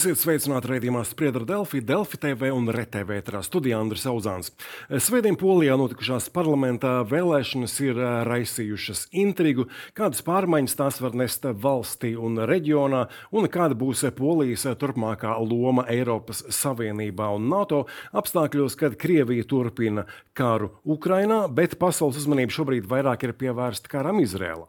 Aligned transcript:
Esiet 0.00 0.16
sveicināti 0.16 0.70
raidījumā 0.70 1.02
Spriedra 1.04 1.44
Delfi, 1.44 1.82
Delfi 1.84 2.16
TV 2.16 2.48
un 2.56 2.70
RTV 2.72 3.18
ētrā 3.18 3.42
studijā 3.44 3.76
Andris 3.82 4.06
Auzāns. 4.08 4.48
Svētdien 4.88 5.36
Polijā 5.36 5.74
notikušās 5.76 6.30
parlamentā 6.32 6.94
vēlēšanas 7.10 7.74
ir 7.84 8.00
raisījušas 8.24 9.02
intrigu, 9.20 9.66
kādas 9.92 10.24
pārmaiņas 10.24 10.78
tās 10.78 11.02
var 11.04 11.18
nest 11.20 11.44
valstī 11.66 12.14
un 12.16 12.40
reģionā, 12.48 13.02
un 13.36 13.50
kāda 13.52 13.76
būs 13.76 14.06
Polijas 14.16 14.64
turpmākā 14.80 15.34
loma 15.44 15.84
Eiropas 15.92 16.46
Savienībā 16.48 17.28
un 17.36 17.52
NATO 17.52 17.82
apstākļos, 18.16 18.80
kad 18.80 18.96
Krievija 18.96 19.44
turpina 19.52 20.06
karu 20.32 20.78
Ukrainā, 20.80 21.42
bet 21.52 21.76
pasaules 21.82 22.22
uzmanība 22.22 22.56
šobrīd 22.56 22.88
vairāk 22.88 23.28
ir 23.28 23.36
pievērsta 23.36 23.92
karam 23.92 24.24
Izrēlā. 24.24 24.64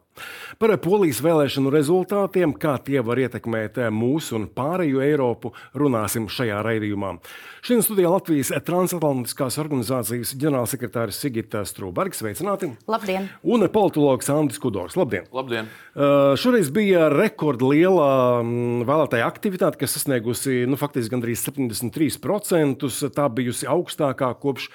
Par 0.60 0.74
polijas 0.84 1.22
vēlēšanu 1.24 1.72
rezultātiem, 1.72 2.52
kā 2.54 2.76
tie 2.84 3.00
var 3.04 3.20
ietekmēt 3.22 3.80
mūsu 3.94 4.36
un 4.38 4.46
pārējo 4.52 5.00
Eiropu, 5.04 5.52
runāsim 5.78 6.28
šajā 6.30 6.60
raidījumā. 6.66 7.14
Šodien 7.62 7.84
studijā 7.86 8.10
Latvijas 8.10 8.50
transatlantiskās 8.66 9.56
organizācijas 9.62 10.34
ģenerālsekretārs 10.38 11.20
Sigita 11.22 11.62
Strūbergs. 11.68 12.20
Sveicināti! 12.22 12.72
Labdien! 12.90 13.28
Un 13.42 13.64
politologs 13.72 14.30
Andris 14.34 14.60
Kudors. 14.62 14.96
Labdien! 14.98 15.28
Labdien. 15.34 15.70
Uh, 15.92 16.34
šoreiz 16.40 16.72
bija 16.74 17.08
rekordliela 17.12 18.42
mm, 18.42 18.82
vēlētāja 18.88 19.28
aktivitāte, 19.30 19.78
kas 19.80 19.96
sasniegusi 19.96 20.64
nu, 20.66 20.78
faktiski 20.80 21.14
gandrīz 21.14 21.46
73%. 21.46 22.90
Tā 23.14 23.28
bijusi 23.32 23.70
augstākā 23.70 24.32
kopš 24.42 24.68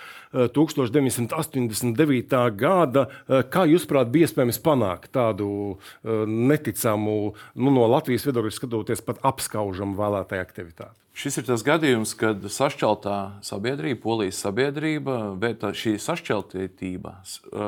1989. 0.53 2.37
gada. 2.59 3.07
Uh, 3.25 3.41
kā 3.47 3.65
jūs, 3.69 3.87
prāt, 3.89 4.11
bija 4.13 4.29
iespējams 4.29 4.61
panākt 4.63 5.11
tādu 5.17 5.49
uh, 5.73 6.23
neticamu, 6.27 7.33
nu, 7.57 7.73
no 7.73 7.89
Latvijas 7.89 8.27
viedokļa 8.27 8.53
skatoties, 8.53 9.03
pat 9.05 9.21
apskaužamu 9.27 9.97
vēlētāju 9.97 10.45
aktivitāti? 10.45 10.97
Šis 11.17 11.39
ir 11.39 11.47
tas 11.47 11.63
gadījums, 11.65 12.11
kad 12.13 12.43
sašķeltā 12.53 13.41
sabiedrība, 13.41 13.97
polijas 14.03 14.37
sabiedrība, 14.43 15.15
bet 15.41 15.63
šī 15.73 15.95
sašķeltība 15.97 17.15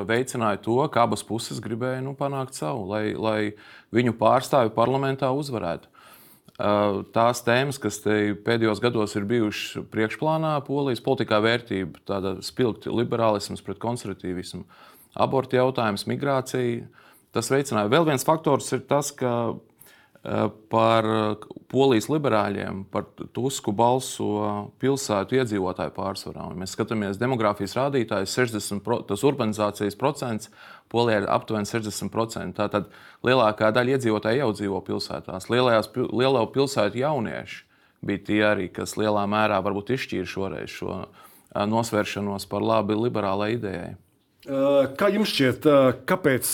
veicināja 0.05 0.59
to, 0.67 0.75
ka 0.93 1.07
abas 1.07 1.25
puses 1.25 1.57
gribēja 1.63 2.03
nu, 2.05 2.13
panākt 2.19 2.53
savu, 2.59 2.85
lai, 2.91 3.15
lai 3.17 3.39
viņu 3.95 4.13
pārstāvi 4.21 4.69
parlamentā 4.75 5.31
uzvarētu. 5.33 5.89
Tās 6.59 7.39
tēmas, 7.45 7.77
kas 7.79 8.01
pēdējos 8.03 8.81
gados 8.83 9.13
ir 9.15 9.23
bijušas 9.29 9.85
priekšplānā, 9.93 10.57
polijas 10.67 10.99
politikā 11.05 11.39
vērtība, 11.45 12.01
tāda 12.09 12.33
spilgta 12.43 12.91
liberālisms 12.91 13.63
pret 13.63 13.79
konservatīvismu, 13.79 14.65
abortu 15.15 15.55
jautājums, 15.55 16.03
migrācija. 16.11 16.89
Tas 17.31 17.47
veicināja. 17.53 17.91
Vēl 17.93 18.07
viens 18.09 18.25
faktors 18.27 18.67
ir 18.75 18.83
tas, 18.89 19.13
ka 19.15 19.31
Eh, 20.19 20.47
par 20.67 21.05
eh, 21.07 21.45
polijas 21.71 22.09
liberāļiem, 22.11 22.81
par 22.91 23.05
Tusku 23.31 23.71
balso 23.71 24.67
pilsētu 24.81 25.37
iedzīvotāju 25.37 25.93
pārsvarā. 25.95 26.49
Un 26.51 26.59
mēs 26.59 26.73
skatāmies 26.75 27.21
demogrāfijas 27.21 27.77
rādītājus, 27.77 28.33
60% 28.35 29.07
tas 29.07 29.23
urbanizācijas 29.23 29.95
procents 29.95 30.51
Polijā 30.89 31.21
ir 31.21 31.29
aptuveni 31.29 31.69
60%. 31.69 32.55
Tātad 32.57 32.89
lielākā 33.25 33.71
daļa 33.75 33.97
iedzīvotāju 33.97 34.43
jau 34.43 34.51
dzīvo 34.57 34.81
pilsētās. 34.87 35.49
Lielajās, 35.53 35.91
lielo 36.09 36.43
pilsētu 36.53 37.03
jaunieši 37.03 37.63
bija 38.05 38.25
tie 38.25 38.43
arī, 38.47 38.67
kas 38.73 38.95
lielā 38.97 39.25
mērā 39.29 39.59
varbūt 39.63 39.93
izšķīra 39.97 40.29
šoreiz 40.33 40.75
šo 40.79 41.01
eh, 41.03 41.65
nosvēršanos 41.69 42.47
par 42.49 42.65
labi 42.65 42.97
liberālai 42.97 43.55
idejai. 43.57 43.95
Kā 44.97 45.09
jums 45.11 45.33
šķiet, 45.33 45.65
kāpēc 46.07 46.51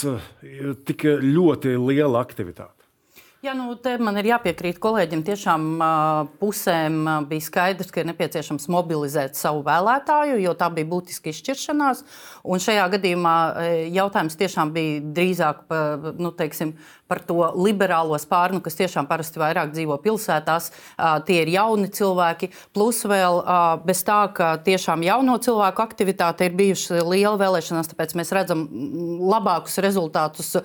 tik 0.89 1.03
ļoti 1.21 1.75
liela 1.77 2.23
aktivitāte? 2.25 2.74
Jā, 3.45 3.53
nu, 3.53 3.75
te 3.77 3.91
man 4.01 4.15
ir 4.17 4.25
jāpiekrīt 4.31 4.79
kolēģim. 4.81 5.19
Tiešām 5.27 5.65
pusēm 6.39 6.95
bija 7.29 7.45
skaidrs, 7.45 7.91
ka 7.93 8.01
ir 8.01 8.07
nepieciešams 8.09 8.65
mobilizēt 8.73 9.37
savu 9.37 9.61
vēlētāju, 9.67 10.39
jo 10.41 10.55
tā 10.57 10.71
bija 10.73 10.89
būtiska 10.89 11.29
izšķiršanās. 11.29 12.01
Un 12.41 12.63
šajā 12.63 12.87
gadījumā 12.95 13.35
jautājums 13.93 14.39
tiešām 14.39 14.73
bija 14.73 15.03
drīzāk 15.13 15.61
nu, 16.17 16.33
teiksim, 16.33 16.73
par 17.05 17.21
to 17.21 17.37
liberālo 17.61 18.17
spārnu, 18.17 18.63
kas 18.65 18.79
tiešām 18.79 19.05
parasti 19.05 19.37
vairāk 19.37 19.75
dzīvo 19.75 19.99
pilsētās. 20.01 20.71
Tie 21.27 21.37
ir 21.43 21.51
jauni 21.53 21.91
cilvēki, 21.93 22.49
plus 22.73 23.03
vēl 23.05 23.43
bez 23.85 24.01
tā, 24.07 24.23
ka 24.33 24.55
tiešām 24.65 25.05
jauno 25.05 25.37
cilvēku 25.37 25.85
aktivitāte 25.85 26.49
ir 26.49 26.57
bijusi 26.57 26.97
liela 27.05 27.37
vēlēšanās, 27.43 27.91
tāpēc 27.93 28.17
mēs 28.17 28.33
redzam 28.33 28.65
labākus 29.29 29.77
rezultātus 29.85 30.55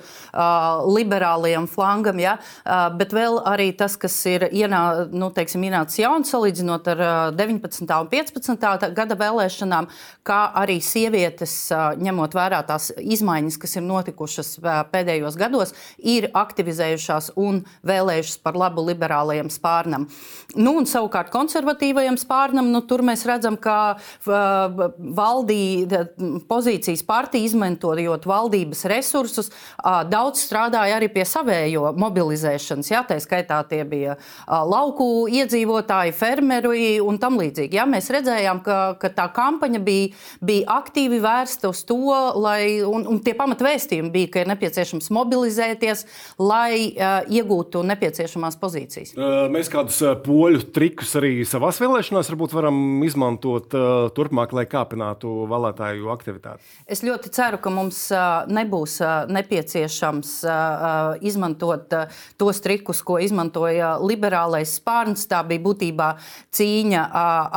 liberālajam 0.89 1.69
flangam. 1.69 2.25
Ja? 2.25 2.39
Bet 2.71 3.11
vēl 3.11 3.41
arī 3.51 3.71
tas, 3.75 3.97
kas 3.99 4.15
ir 4.31 4.45
ienā, 4.47 5.11
nu, 5.11 5.31
teiksim, 5.35 5.65
ienācis 5.67 6.03
jauns 6.05 6.31
salīdzinot 6.31 6.87
ar 6.93 7.01
19. 7.35 7.83
un 7.83 8.11
15. 8.13 8.91
gada 8.95 9.17
vēlēšanām, 9.19 9.89
kā 10.27 10.39
arī 10.61 10.77
sievietes, 10.85 11.55
ņemot 11.99 12.37
vērā 12.37 12.61
tās 12.69 12.91
izmaiņas, 12.95 13.57
kas 13.59 13.75
ir 13.81 13.85
notikušas 13.89 14.53
pēdējos 14.93 15.39
gados, 15.41 15.75
ir 15.99 16.29
aktivizējušās 16.37 17.33
un 17.41 17.65
vēlējušas 17.91 18.39
par 18.45 18.61
labu 18.61 18.87
liberālajam 18.87 19.51
spārnam. 19.51 20.07
Nu, 20.55 20.77
un 20.79 20.87
savukārt 20.87 21.33
konservatīvajam 21.35 22.21
spārnam, 22.23 22.71
nu, 22.71 22.85
tur 22.87 23.03
mēs 23.07 23.27
redzam, 23.27 23.59
ka 23.59 23.99
valdīja 24.27 26.05
pozīcijas 26.51 27.03
partija 27.09 27.51
izmantojot 27.51 28.31
valdības 28.31 28.87
resursus, 28.95 29.51
daudz 29.83 30.47
strādāja 30.47 31.01
arī 31.01 31.11
pie 31.11 31.27
savējo 31.27 31.91
mobilizēšanas. 31.99 32.60
Jā, 32.91 33.03
tā 33.07 33.19
skaitā 33.23 33.61
tie 33.69 33.83
bija 33.89 34.17
lauku 34.47 35.29
iedzīvotāji, 35.31 36.15
fermeri 36.17 36.99
un 37.03 37.19
tam 37.23 37.39
līdzīgi. 37.41 37.79
Jā, 37.79 37.87
mēs 37.89 38.11
redzējām, 38.13 38.63
ka, 38.67 38.79
ka 39.01 39.13
tā 39.15 39.27
kampaņa 39.35 39.81
bija, 39.85 40.11
bija 40.45 40.79
aktīvi 40.81 41.21
vērsta 41.23 41.71
uz 41.71 41.83
to, 41.89 41.99
lai, 42.41 42.81
un, 42.87 43.07
un 43.11 43.21
tie 43.25 43.35
pamatvēstījumi 43.39 44.13
bija, 44.15 44.33
ka 44.35 44.45
ir 44.45 44.51
nepieciešams 44.53 45.11
mobilizēties, 45.15 46.05
lai 46.41 46.91
uh, 46.91 47.21
iegūtu 47.31 47.85
nepieciešamās 47.91 48.59
pozīcijas? 48.61 49.15
Mēs 49.53 49.71
kādus 49.73 50.01
poļu 50.25 50.65
trikus 50.75 51.15
arī 51.21 51.41
savās 51.49 51.81
vēlēšanās 51.83 52.31
varbūt 52.33 52.55
varam 52.57 53.03
izmantot 53.07 53.75
uh, 53.77 54.09
turpmāk, 54.17 54.55
lai 54.57 54.67
kāpinātu 54.71 55.33
vēlētāju 55.51 56.11
aktivitāti. 56.13 56.65
Es 56.91 57.05
ļoti 57.07 57.33
ceru, 57.35 57.61
ka 57.63 57.73
mums 57.75 58.03
uh, 58.15 58.47
nebūs 58.51 58.99
uh, 59.05 59.29
nepieciešams 59.31 60.35
uh, 60.47 61.21
izmantot 61.27 61.97
uh, 61.97 62.21
tos 62.51 62.61
trikus, 62.65 63.01
ko 63.07 63.21
izmantoja 63.23 63.95
liberālais 64.03 64.75
spārns. 64.81 65.27
Tā 65.31 65.45
bija 65.47 65.63
būtībā 65.63 66.09
cīņa 66.57 67.03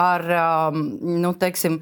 ar 0.03 0.25
nu, 1.01 1.33
teiksim, 1.39 1.79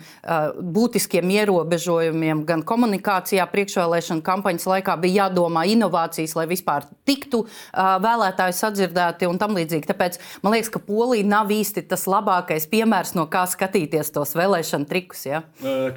būtiskiem 0.62 1.28
ierobežojumiem 1.36 2.46
gan 2.48 2.64
komunikācijā, 2.68 3.44
priekšvēlēšana 3.52 4.24
kampaņas 4.24 4.68
laikā 4.72 4.96
bija 5.04 5.26
jādomā 5.26 5.66
inovācijas, 5.74 6.38
lai 6.40 6.48
vispār 6.50 6.88
tiktu 7.08 7.44
vēlētāji 7.76 8.56
sadzirdēti 8.62 9.28
un 9.28 9.40
tam 9.42 9.58
līdzīgi. 9.60 9.90
Tāpēc 9.92 10.20
man 10.46 10.56
liekas, 10.56 10.72
ka 10.72 10.80
Polija 10.86 11.28
nav 11.28 11.52
īsti 11.52 11.84
tas 11.92 12.08
labākais 12.10 12.70
piemērs, 12.72 13.16
no 13.18 13.28
kā 13.32 13.44
skatīties 13.50 14.14
tos 14.16 14.36
vēlēšanu 14.40 14.88
trikus. 14.88 15.26
Ja? 15.28 15.44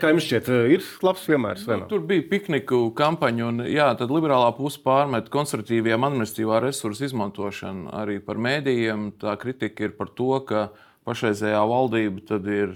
Kā 0.00 0.10
jums 0.10 0.26
šķiet, 0.26 0.50
ir 0.74 0.88
labs 1.04 1.28
piemērs? 1.28 1.66
Nu, 1.70 1.86
tur 1.90 2.02
bija 2.08 2.26
pikniku 2.32 2.88
kampaņa, 2.96 3.46
un 3.52 3.64
jā, 3.70 3.90
tad 3.98 4.10
liberālā 4.14 4.50
puse 4.56 4.82
pārmet 4.82 5.30
konservatīviem 5.32 6.08
administratīvā 6.10 6.62
resursu 6.94 7.10
izmantošanu 7.10 7.90
arī 7.92 8.20
par 8.22 8.38
mēdījiem. 8.38 9.14
Tā 9.18 9.36
kritika 9.36 9.84
ir 9.84 9.96
par 9.98 10.08
to, 10.14 10.40
ka 10.46 10.70
pašreizējā 11.04 11.62
valdība 11.66 12.38
ir 12.54 12.74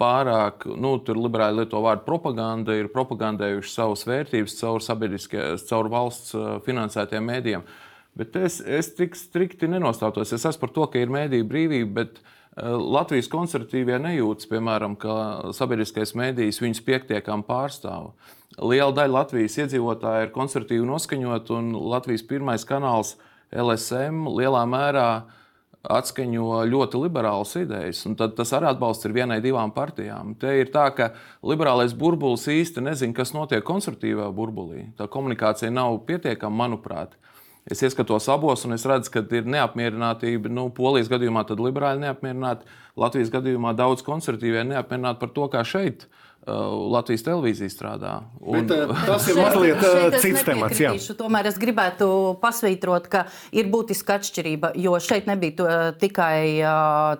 pārāk, 0.00 0.64
nu, 0.80 0.98
tur 1.04 1.16
liberāli 1.20 1.60
lieto 1.60 1.80
vārdu 1.84 2.06
propaganda, 2.06 2.72
ir 2.74 2.88
propagandējuši 2.88 3.74
savas 3.74 4.06
vērtības 4.08 4.56
caur, 4.56 4.80
caur 5.68 5.90
valsts 5.92 6.34
finansētiem 6.64 7.24
mēdījiem. 7.28 7.64
Bet 8.16 8.36
es, 8.36 8.60
es 8.60 8.94
tik 8.96 9.14
strikti 9.14 9.68
nenostātos. 9.68 10.32
Es 10.32 10.44
esmu 10.44 10.60
par 10.64 10.72
to, 10.74 10.86
ka 10.90 10.98
ir 10.98 11.12
mēdīja 11.12 11.46
brīvība, 11.46 11.92
bet 12.00 12.22
Latvijas 12.56 13.28
konservatīvie 13.30 14.00
nejūtas, 14.00 14.48
piemēram, 14.50 14.96
ka 14.98 15.52
sabiedriskais 15.54 16.16
mēdījis 16.18 16.64
viņus 16.64 16.82
piektiekam 16.88 17.44
pārstāv. 17.46 18.14
Liela 18.58 18.90
daļa 18.90 19.14
Latvijas 19.14 19.58
iedzīvotāji 19.62 20.26
ir 20.26 20.32
konservatīvi 20.34 20.86
noskaņot, 20.88 21.52
un 21.54 21.70
Latvijas 21.92 22.24
pirmais 22.26 22.66
kanāls 22.66 23.14
LSM 23.54 24.26
lielā 24.34 24.64
mērā 24.66 25.10
atskaņo 25.80 26.64
ļoti 26.68 26.98
liberālas 27.00 27.54
idejas. 27.56 28.02
Tad 28.18 28.34
tas 28.36 28.52
arī 28.56 28.68
atbalsts 28.72 29.06
ir 29.06 29.14
vienai, 29.16 29.38
divām 29.44 29.70
partijām. 29.72 30.34
Te 30.40 30.52
ir 30.60 30.72
tā, 30.74 30.88
ka 30.96 31.12
liberālais 31.46 31.94
burbulis 31.96 32.48
īsti 32.50 32.82
nezina, 32.84 33.16
kas 33.16 33.32
notiek 33.36 33.64
konservatīvā 33.64 34.28
burbulī. 34.34 34.90
Tā 34.98 35.06
komunikācija 35.08 35.70
nav 35.72 36.02
pietiekama, 36.10 36.66
manuprāt. 36.66 37.14
Es 37.70 37.84
ieskatos 37.86 38.26
abos, 38.32 38.64
un 38.66 38.74
es 38.74 38.84
redzu, 38.88 39.12
ka 39.14 39.22
ir 39.36 39.46
neapmierinātība. 39.48 40.50
Nu, 40.52 40.68
Polijas 40.74 41.10
gadījumā 41.12 41.46
tad 41.48 41.60
liberāļi 41.62 42.02
neapmierināti, 42.02 42.66
Latvijas 42.98 43.30
gadījumā 43.32 43.76
daudz 43.78 44.02
konservatīvie 44.04 44.66
neapmierināti 44.72 45.22
par 45.22 45.32
to, 45.36 45.46
kā 45.52 45.62
šeit 45.64 46.08
Latvijas 46.48 47.20
televīzija 47.26 47.68
strādā. 47.68 48.12
Un... 48.40 48.64
Bet, 48.64 48.92
tas 49.10 49.26
ir 49.28 49.36
mazliet 49.36 49.82
cits 50.22 50.44
temats. 50.46 50.78
Jā. 50.80 50.94
Tomēr 51.18 51.50
es 51.50 51.58
gribētu 51.60 52.06
pasvītrot, 52.40 53.10
ka 53.12 53.26
ir 53.52 53.68
būtiska 53.68 54.16
atšķirība, 54.16 54.72
jo 54.80 54.94
šeit 55.04 55.28
nebija 55.28 55.92
tikai 56.00 56.64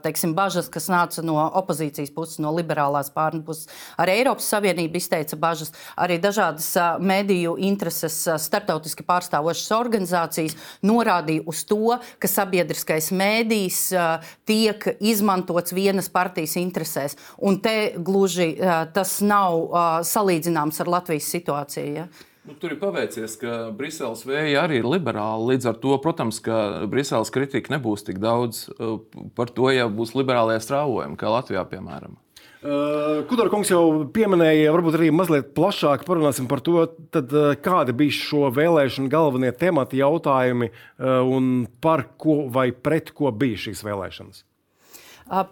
teiksim, 0.00 0.32
bažas, 0.36 0.70
kas 0.72 0.88
nāca 0.88 1.24
no 1.26 1.36
opozīcijas 1.60 2.14
puses, 2.16 2.38
no 2.40 2.54
liberālās 2.56 3.12
pārnes 3.12 3.44
puses. 3.44 3.68
Arī 4.00 4.16
Eiropas 4.22 4.48
Savienība 4.54 4.96
izteica 4.96 5.36
bažas, 5.40 5.74
arī 6.00 6.16
dažādas 6.22 6.70
mediju 7.04 7.58
intereses, 7.60 8.16
starptautiski 8.40 9.04
pārstāvošas 9.04 9.76
organizācijas 9.76 10.56
norādīja 10.86 11.44
uz 11.50 11.62
to, 11.68 11.98
ka 12.16 12.30
sabiedriskais 12.30 13.12
mēdījis 13.12 13.82
tiek 14.48 14.88
izmantots 14.96 15.76
vienas 15.76 16.08
partijas 16.08 16.56
interesēs. 16.60 17.20
Un 17.36 17.60
te 17.60 17.92
gluži 18.00 18.54
tas 18.94 19.19
nav 19.24 19.60
uh, 19.60 19.86
salīdzināms 20.06 20.80
ar 20.82 20.90
Latvijas 20.98 21.28
situāciju. 21.32 21.94
Ja? 21.96 22.08
Nu, 22.48 22.54
tur 22.56 22.72
ir 22.72 22.80
paveicies, 22.80 23.36
ka 23.40 23.68
Briseles 23.76 24.24
vēja 24.24 24.64
arī 24.64 24.80
ir 24.80 24.88
liberāla. 24.88 25.52
Līdz 25.52 25.68
ar 25.70 25.76
to, 25.82 25.92
protams, 26.02 26.40
ka 26.42 26.86
Briseles 26.90 27.32
kritika 27.34 27.74
nebūs 27.74 28.06
tik 28.06 28.18
daudz 28.22 28.64
par 29.36 29.52
to, 29.52 29.68
ja 29.74 29.90
būs 29.92 30.16
liberālajie 30.16 30.64
strāvojumi, 30.64 31.18
kā 31.20 31.30
Latvijā, 31.30 31.66
piemēram. 31.68 32.16
Uh, 32.60 33.22
Kudara 33.28 33.48
kungs 33.52 33.70
jau 33.72 34.04
pieminēja, 34.12 34.72
varbūt 34.74 34.98
arī 34.98 35.08
mazliet 35.16 35.54
plašāk 35.56 36.02
parunāsim 36.08 36.48
par 36.48 36.60
to, 36.64 36.82
tad, 37.12 37.32
kādi 37.64 37.94
bija 37.96 38.16
šo 38.18 38.50
vēlēšanu 38.56 39.08
galvenie 39.12 39.52
temati, 39.56 40.02
jautājumi 40.02 40.68
un 41.00 41.50
par 41.80 42.04
ko 42.20 42.42
vai 42.52 42.68
pret 42.72 43.14
ko 43.16 43.32
bija 43.32 43.68
šīs 43.68 43.84
vēlēšanas. 43.86 44.44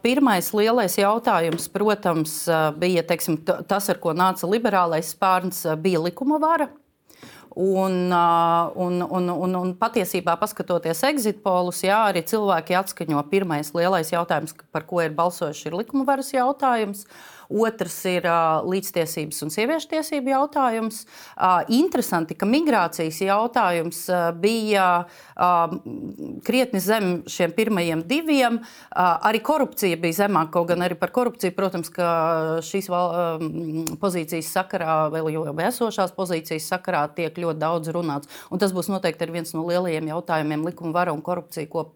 Pirmais 0.02 0.48
lielais 0.56 0.96
jautājums, 0.98 1.68
protams, 1.70 2.32
bija 2.82 3.04
teiksim, 3.06 3.36
tas, 3.46 3.86
ar 3.86 4.00
ko 4.02 4.10
nāca 4.10 4.48
liberālais 4.50 5.12
spārns, 5.14 5.62
bija 5.78 6.00
likuma 6.02 6.40
vara. 6.42 6.66
Un, 7.58 8.10
un, 8.10 8.98
un, 9.02 9.30
un, 9.30 9.54
un 9.58 9.70
patiesībā, 9.78 10.34
paskatoties 10.38 11.00
exit 11.08 11.40
polus, 11.42 11.84
jā, 11.86 11.96
arī 12.10 12.24
cilvēki 12.26 12.76
atskaņo 12.78 13.22
pirmais 13.30 13.70
lielais 13.74 14.12
jautājums, 14.12 14.54
par 14.74 14.86
ko 14.86 15.00
ir 15.02 15.14
balsojuši, 15.14 15.70
ir 15.70 15.78
likuma 15.80 16.06
varas 16.06 16.30
jautājums. 16.34 17.06
Uh, 17.06 17.37
Otrs 17.48 17.96
ir 18.10 18.26
uh, 18.28 18.60
līdztiesības 18.68 19.40
un 19.46 19.52
sieviešu 19.52 19.88
tiesību 19.94 20.34
jautājums. 20.34 21.00
Uh, 21.32 21.62
interesanti, 21.72 22.36
ka 22.36 22.44
migrācijas 22.48 23.22
jautājums 23.24 24.02
uh, 24.12 24.28
bija 24.36 24.88
uh, 25.32 25.72
krietni 26.44 26.82
zem 26.84 27.22
šiem 27.24 27.54
pirmajiem 27.56 28.02
diviem. 28.08 28.58
Uh, 28.60 29.16
arī 29.30 29.40
korupcija 29.44 29.96
bija 30.00 30.26
zemāka, 30.26 30.58
kaut 30.58 30.68
gan 30.74 30.84
arī 30.84 30.98
par 31.00 31.12
korupciju, 31.16 31.54
protams, 31.56 31.88
ka 31.94 32.10
šīs 32.68 32.90
val, 32.92 33.16
uh, 33.16 33.96
pozīcijas 34.02 34.52
sakarā, 34.52 34.98
vēl 35.14 35.32
jau 35.32 35.46
esošās 35.70 36.12
pozīcijas 36.18 36.68
sakarā, 36.68 37.06
tiek 37.16 37.32
ļoti 37.32 37.64
daudz 37.64 37.94
runāts. 37.96 38.28
Un 38.52 38.60
tas 38.60 38.76
būs 38.76 38.92
noteikti 38.92 39.30
viens 39.32 39.54
no 39.56 39.64
lielajiem 39.70 40.12
jautājumiem- 40.12 40.66
likuma 40.68 40.92
vara 41.00 41.16
un 41.16 41.24
korupcija, 41.24 41.64
ko 41.72 41.94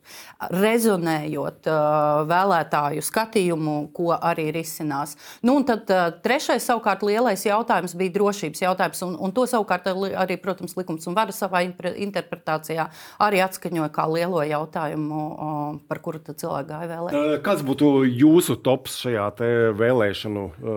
rezonējot 0.48 1.68
uh, 1.68 2.24
vēlētāju 2.32 3.04
skatījumu, 3.04 3.76
ko 3.92 4.16
arī 4.16 4.48
risinās. 4.56 5.18
Nu, 5.42 5.56
tad 5.66 5.90
uh, 5.90 6.04
trešais, 6.22 6.62
savukārt, 6.62 7.00
lielais 7.02 7.42
jautājums 7.42 7.96
bija 7.98 8.14
drošības 8.14 8.60
jautājums. 8.62 9.00
Un, 9.02 9.16
un 9.26 9.32
to 9.34 9.42
savukārt 9.50 9.88
arī, 9.90 10.36
protams, 10.38 10.76
likums 10.78 11.08
un 11.10 11.16
vara 11.18 11.34
savā 11.34 11.64
interpretācijā 11.66 12.84
arī 13.26 13.40
atskaņoja 13.42 13.88
kā 13.94 14.04
lielo 14.06 14.44
jautājumu, 14.46 15.22
uh, 15.32 15.64
par 15.90 15.98
kuru 16.04 16.20
cilvēki 16.22 16.68
gāja 16.68 16.90
vēlēt. 16.92 17.16
Kāds 17.42 17.64
būtu 17.66 17.90
jūsu 18.06 18.54
tops 18.62 19.00
šajā 19.02 19.24
te 19.40 19.48
vēlēšanu 19.80 20.44
uh, 20.46 20.76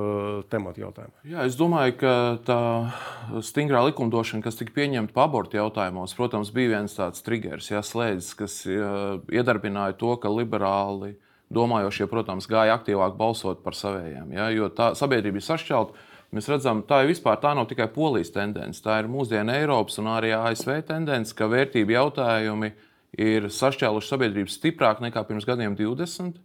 tematu 0.50 0.82
jautājumā? 0.88 1.14
Jā, 1.30 1.46
es 1.46 1.60
domāju, 1.60 2.00
ka 2.02 2.16
tā 2.48 2.60
stingrā 3.46 3.84
likumdošana, 3.92 4.42
kas 4.48 4.58
tika 4.58 4.74
pieņemta 4.80 5.14
par 5.14 5.30
abortu 5.30 5.60
jautājumos, 5.60 6.18
protams, 6.18 6.50
bija 6.56 6.80
viens 6.80 6.98
tāds 6.98 7.22
triggers, 7.26 7.70
jā, 7.70 7.86
slēdzis, 7.86 8.34
kas 8.42 8.58
uh, 8.66 9.22
iedarbināja 9.30 10.00
to, 10.02 10.18
ka 10.18 10.34
liberāli 10.34 11.14
domājošie, 11.54 12.08
protams, 12.10 12.48
gāja 12.50 12.76
aktīvāk 12.80 13.16
balsot 13.20 13.62
par 13.64 13.78
savējiem. 13.78 14.34
Ja, 14.36 14.50
jo 14.54 14.70
tā 14.74 14.94
sabiedrība 14.98 15.42
ir 15.42 15.46
sašķelta. 15.46 16.06
Mēs 16.36 16.50
redzam, 16.52 16.82
tā 16.84 17.04
ir 17.04 17.14
vispār 17.14 17.38
tā 17.40 17.54
nav 17.56 17.68
tikai 17.70 17.86
polijas 17.94 18.34
tendence, 18.34 18.82
tā 18.84 18.98
ir 19.00 19.08
mūsdienu 19.12 19.54
Eiropas 19.54 20.02
un 20.02 20.10
arī 20.12 20.34
ASV 20.36 20.82
tendence, 20.88 21.36
ka 21.38 21.48
vērtību 21.48 21.96
jautājumi 21.96 22.74
ir 23.22 23.48
sašķēluši 23.54 24.12
sabiedrību 24.12 24.52
stiprāk 24.52 25.00
nekā 25.06 25.24
pirms 25.30 25.48
gadiem 25.48 25.78
20. 25.80 26.42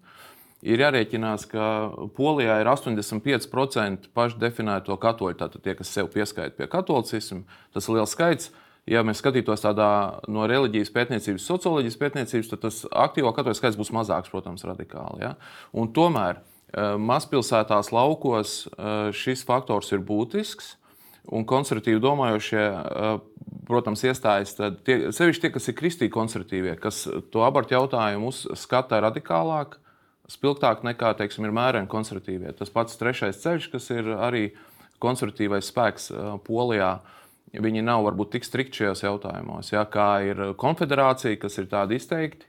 Ir 0.61 0.83
jārēķinās, 0.85 1.47
ka 1.49 1.67
Polijā 2.15 2.59
ir 2.61 2.69
85% 2.69 4.11
pašdefinēto 4.15 4.97
katoļu, 5.01 5.39
tātad 5.41 5.65
tie, 5.65 5.75
kas 5.79 5.89
sev 5.89 6.11
pieskaita 6.13 6.53
pie 6.59 6.69
katolicisma. 6.69 7.47
Tas 7.73 7.89
ir 7.89 7.97
liels 7.97 8.13
skaits 8.13 8.51
ja 8.91 9.03
mēs 9.07 9.21
skatītos 9.23 9.63
tādā 9.63 9.91
no 10.31 10.47
reliģijas 10.51 10.93
pētniecības, 10.95 11.47
socioloģijas 11.47 11.99
pētniecības, 12.01 12.51
tad 12.51 12.63
tas 12.65 12.83
aktīvo 12.91 13.33
katoļu 13.37 13.59
skaits 13.59 13.79
būs 13.79 13.93
mazāks, 13.95 14.33
protams, 14.33 14.67
radikāli. 14.67 15.23
Ja? 15.25 15.35
Un 15.77 15.93
tomēr 15.95 16.41
eh, 16.41 16.97
mazpilsētās 16.99 17.93
laukos 17.95 18.65
eh, 18.67 19.11
šis 19.17 19.45
faktors 19.49 19.93
ir 19.95 20.05
būtisks. 20.07 20.77
Un 21.37 21.45
konservatīvi 21.47 22.01
domājošie, 22.03 22.65
eh, 22.65 23.53
protams, 23.69 24.03
iestājas 24.09 24.57
tie, 24.57 24.97
sevišķi 25.15 25.45
tie, 25.45 25.53
kas 25.55 25.71
ir 25.71 25.79
kristīgi 25.79 26.15
konservatīvie, 26.15 26.75
kas 26.81 27.05
to 27.31 27.45
abortu 27.47 27.77
jautājumu 27.77 28.33
skata 28.59 28.99
radikālāk, 29.05 29.79
spilgtāk 30.31 30.83
nekā, 30.87 31.13
teiksim, 31.19 31.47
ir 31.47 31.55
mēreni 31.55 31.91
konservatīvie. 31.91 32.57
Tas 32.59 32.73
pats 32.75 32.99
trešais 32.99 33.39
ceļš, 33.43 33.71
kas 33.71 33.89
ir 33.95 34.11
arī 34.17 34.45
konservatīvais 35.03 35.71
spēks 35.71 36.11
Polijā, 36.47 36.91
uh, 36.99 37.20
Viņi 37.51 37.83
nav 37.83 38.05
varbūt 38.07 38.37
tik 38.37 38.47
strikti 38.47 38.85
šajos 38.85 39.01
jautājumos, 39.03 39.73
ja, 39.73 39.83
kā 39.91 40.21
ir 40.23 40.53
konfederācija, 40.59 41.39
kas 41.41 41.59
ir 41.59 41.67
tāda 41.71 41.97
izteikti. 41.99 42.47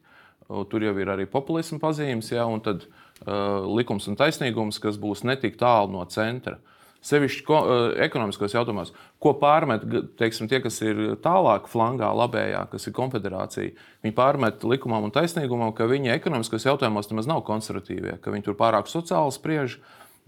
Tur 0.52 0.84
jau 0.84 0.92
ir 1.00 1.10
arī 1.10 1.26
populisma 1.32 1.80
pazīmes, 1.82 2.28
ja, 2.34 2.44
un 2.46 2.60
tad 2.62 2.84
uh, 2.86 3.64
likums 3.72 4.06
un 4.12 4.18
taisnīgums, 4.20 4.82
kas 4.84 5.00
būs 5.02 5.24
netik 5.26 5.56
tālu 5.58 5.94
no 5.94 6.04
centra. 6.12 6.60
Sevišķi 7.08 7.46
ko, 7.48 7.62
uh, 7.64 7.86
ekonomiskos 8.04 8.54
jautājumos, 8.54 8.92
ko 9.24 9.32
pārmet 9.42 9.88
teiksim, 10.20 10.50
tie, 10.52 10.60
kas 10.62 10.78
ir 10.84 11.00
tālāk 11.24 11.72
flangā, 11.72 12.12
labējā, 12.20 12.66
kas 12.74 12.86
ir 12.86 12.96
konfederācija. 13.00 13.72
Viņi 14.04 14.18
pārmet 14.18 14.68
likumam 14.68 15.08
un 15.08 15.16
taisnīgumam, 15.16 15.72
ka 15.74 15.88
viņi 15.90 16.14
ekonomiskos 16.18 16.68
jautājumos 16.68 17.10
nemaz 17.10 17.32
nav 17.32 17.42
konservatīvie, 17.48 18.20
ka 18.22 18.36
viņi 18.36 18.50
tur 18.50 18.60
pārāk 18.60 18.92
sociāli 18.92 19.34
spriež, 19.34 19.80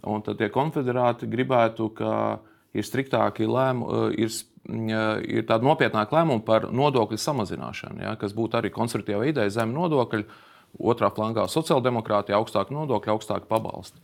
un 0.08 0.26
tad 0.26 0.40
tie 0.40 0.50
konfederāti 0.56 1.30
gribētu, 1.30 1.92
ka 2.00 2.16
ir 2.74 2.88
striktāki 2.88 3.46
lēmumi, 3.46 4.16
ir 4.24 4.34
ir 4.70 5.46
tāda 5.48 5.66
nopietnāka 5.66 6.16
lēmuma 6.18 6.44
par 6.46 6.70
nodokļu 6.72 7.20
samazināšanu, 7.20 8.04
ja, 8.06 8.16
kas 8.20 8.36
būtu 8.36 8.60
arī 8.60 8.72
konservatīva 8.74 9.28
ideja, 9.28 9.60
zem 9.62 9.76
nodokļu. 9.76 10.26
Otrā 10.74 11.12
flangā 11.14 11.44
sociāldemokrātija, 11.54 12.40
augstāka 12.40 12.74
nodokļa, 12.74 13.14
augstāka 13.14 13.46
pabalsti. 13.46 14.00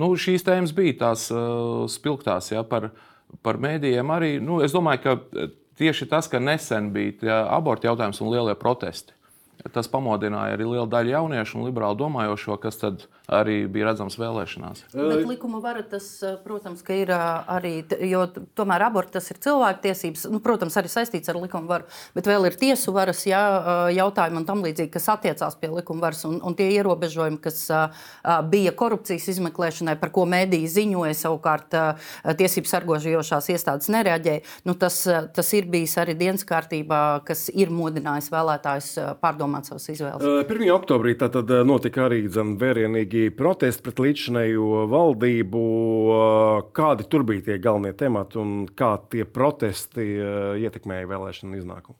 Nu, 0.00 0.14
šīs 0.16 0.46
tēmas 0.46 0.72
bija 0.72 0.94
tās 1.02 1.26
uh, 1.28 1.82
spilgtās 1.92 2.48
ja, 2.54 2.62
par, 2.64 2.86
par 3.44 3.58
mēdījiem. 3.60 4.12
Arī, 4.14 4.30
nu, 4.40 4.62
es 4.64 4.72
domāju, 4.72 5.02
ka 5.04 5.44
tieši 5.76 6.08
tas, 6.08 6.30
ka 6.32 6.40
nesen 6.40 6.88
bija 6.94 7.42
abortu 7.52 7.90
jautājums 7.90 8.22
un 8.24 8.32
lielie 8.32 8.56
protesti, 8.56 9.12
tas 9.74 9.90
pamodināja 9.92 10.56
arī 10.56 10.70
lielu 10.70 10.88
daļu 10.88 11.12
jauniešu 11.12 11.60
un 11.60 11.68
liberāli 11.68 12.00
domājošo, 12.00 12.56
kas 12.64 12.80
tad 12.80 13.04
arī 13.26 13.64
bija 13.70 13.88
redzams 13.90 14.16
vēlēšanās. 14.20 14.84
Bet 14.94 15.24
likuma 15.26 15.58
vara 15.62 15.82
tas, 15.86 16.06
protams, 16.44 16.84
ir 16.94 17.10
arī, 17.10 17.80
jo 18.06 18.22
tomēr 18.58 18.86
aborts 18.86 19.16
tas 19.16 19.30
ir 19.32 19.40
cilvēktiesības, 19.42 20.26
nu, 20.30 20.40
protams, 20.44 20.76
arī 20.78 20.90
saistīts 20.92 21.30
ar 21.32 21.38
likuma 21.40 21.66
varu, 21.70 21.88
bet 22.14 22.28
vēl 22.30 22.46
ir 22.46 22.58
tiesu 22.60 22.94
varas 22.94 23.24
jā, 23.26 23.42
jautājumi 23.96 24.40
un 24.40 24.46
tam 24.46 24.62
līdzīgi, 24.66 24.92
kas 24.94 25.08
attiecās 25.16 25.58
pie 25.58 25.72
likuma 25.72 26.06
varas 26.06 26.22
un, 26.28 26.38
un 26.46 26.54
tie 26.58 26.68
ierobežojumi, 26.76 27.40
kas 27.42 27.64
bija 28.52 28.74
korupcijas 28.78 29.26
izmeklēšanai, 29.34 29.96
par 29.98 30.14
ko 30.14 30.26
mēdīji 30.30 30.70
ziņoja, 30.76 31.18
savukārt 31.18 31.74
tiesību 32.38 32.70
sargožojošās 32.70 33.50
iestādes 33.56 33.90
nereaģēja. 33.94 34.44
Nu, 34.68 34.76
tas, 34.78 35.02
tas 35.34 35.52
ir 35.58 35.66
bijis 35.72 35.96
arī 35.98 36.14
dienas 36.18 36.46
kārtībā, 36.46 37.02
kas 37.26 37.48
ir 37.50 37.74
modinājis 37.74 38.30
vēlētājus 38.30 38.92
pārdomāt 39.22 39.66
savas 39.66 39.90
izvēles. 39.90 40.46
1. 40.46 40.70
oktobrī 40.76 41.16
tā 41.18 41.30
tad 41.32 41.50
notika 41.66 42.06
arī 42.06 42.22
zem 42.30 42.54
vērienīgi 42.60 43.15
spēcīgi 43.16 43.34
protesti 43.36 43.82
pret 43.82 44.00
līdzinējo 44.00 44.86
valdību. 44.90 45.62
Kādi 46.76 47.06
tur 47.08 47.24
bija 47.24 47.44
tie 47.46 47.58
galvenie 47.58 47.94
temati 47.96 48.38
un 48.38 48.66
kā 48.76 48.98
tie 49.10 49.24
protesti 49.24 50.04
ietekmēja 50.60 51.08
vēlēšanu 51.08 51.56
iznākumu? 51.56 51.96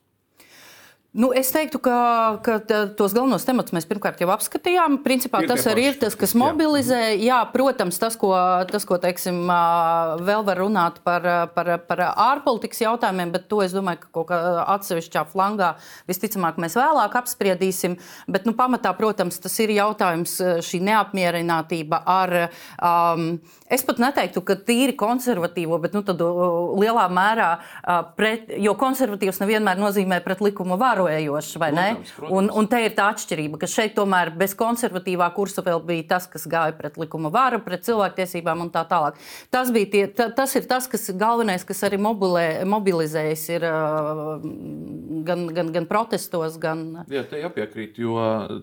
Nu, 1.17 1.31
es 1.33 1.49
teiktu, 1.49 1.79
ka, 1.81 1.97
ka 2.45 2.59
tos 2.93 3.15
galvenos 3.15 3.41
tematus 3.47 3.73
mēs 3.73 3.87
pirmkārt 3.89 4.19
jau 4.21 4.29
apskatījām. 4.35 4.99
Principā 5.01 5.41
ir 5.41 5.49
tas 5.49 5.65
arī 5.65 5.87
ir 5.89 5.95
tas, 5.97 6.13
kas 6.13 6.35
mobilizē. 6.37 6.99
Jā. 7.15 7.17
jā, 7.25 7.37
protams, 7.49 7.97
tas, 7.97 8.13
ko, 8.21 8.35
tas, 8.69 8.85
ko 8.85 8.99
teiksim, 9.01 9.39
vēl 10.27 10.45
var 10.45 10.61
runāt 10.61 10.99
par, 11.07 11.25
par, 11.55 11.71
par 11.89 12.03
ārpolitikas 12.11 12.83
jautājumiem, 12.83 13.33
bet 13.33 13.47
to 13.49 13.63
es 13.65 13.73
domāju, 13.73 14.03
ka 14.03 14.13
kaut 14.19 14.29
kā 14.29 14.41
atsevišķā 14.77 15.25
flangā 15.31 15.71
visticamāk 16.05 16.61
mēs 16.61 16.77
vēlāk 16.77 17.17
apspriedīsim. 17.23 17.97
Bet 18.29 18.45
nu, 18.45 18.53
pamatā, 18.59 18.93
protams, 18.99 19.41
tas 19.41 19.57
ir 19.65 19.73
jautājums 19.73 20.37
šī 20.69 20.83
neapmierinātība 20.85 22.05
ar. 22.05 22.37
Um, 22.77 23.31
Es 23.67 23.81
pat 23.83 23.97
neteiktu, 23.99 24.39
ka 24.47 24.55
tīri 24.63 24.93
konservatīvo, 24.95 25.75
bet 25.83 25.95
nu, 25.95 25.99
tad, 26.07 26.21
lielā 26.79 27.03
mērā 27.11 27.49
pret, 28.15 28.53
jo 28.63 28.71
konservatīvs 28.79 29.41
nevienmēr 29.41 29.81
nozīmē 29.81 30.21
pret 30.23 30.39
likumu 30.45 30.77
varojošs, 31.07 31.55
vai 31.59 31.71
ne? 31.71 31.87
Protams, 31.95 32.13
protams. 32.17 32.37
Un, 32.37 32.49
un 32.59 32.69
te 32.69 32.81
ir 32.83 32.95
tā 32.97 33.07
atšķirība, 33.13 33.59
ka 33.61 33.69
šeit 33.71 33.95
tomēr 33.97 34.31
bez 34.37 34.55
konservatīvā 34.57 35.29
kursa 35.35 35.63
vēl 35.65 35.81
bija 35.87 36.07
tas, 36.15 36.27
kas 36.31 36.47
gāja 36.49 36.75
pret 36.77 36.97
likuma 36.99 37.31
varu, 37.33 37.59
pret 37.65 37.85
cilvēktiesībām 37.87 38.65
un 38.65 38.71
tā 38.73 38.83
tālāk. 38.89 39.17
Tas, 39.53 39.71
tie, 39.71 40.05
ta, 40.07 40.29
tas 40.35 40.55
ir 40.59 40.67
tas, 40.69 40.87
kas 40.91 41.09
galvenais, 41.17 41.65
kas 41.67 41.83
arī 41.87 41.99
mobilē, 42.01 42.45
mobilizējas 42.67 43.45
ir 43.55 43.67
uh, 43.67 44.35
gan, 45.27 45.47
gan, 45.55 45.71
gan 45.75 45.89
protestos, 45.89 46.57
gan. 46.61 47.03
Jā, 47.11 47.23
te 47.27 47.41
jāpiekrīt, 47.41 47.99
jo 48.01 48.17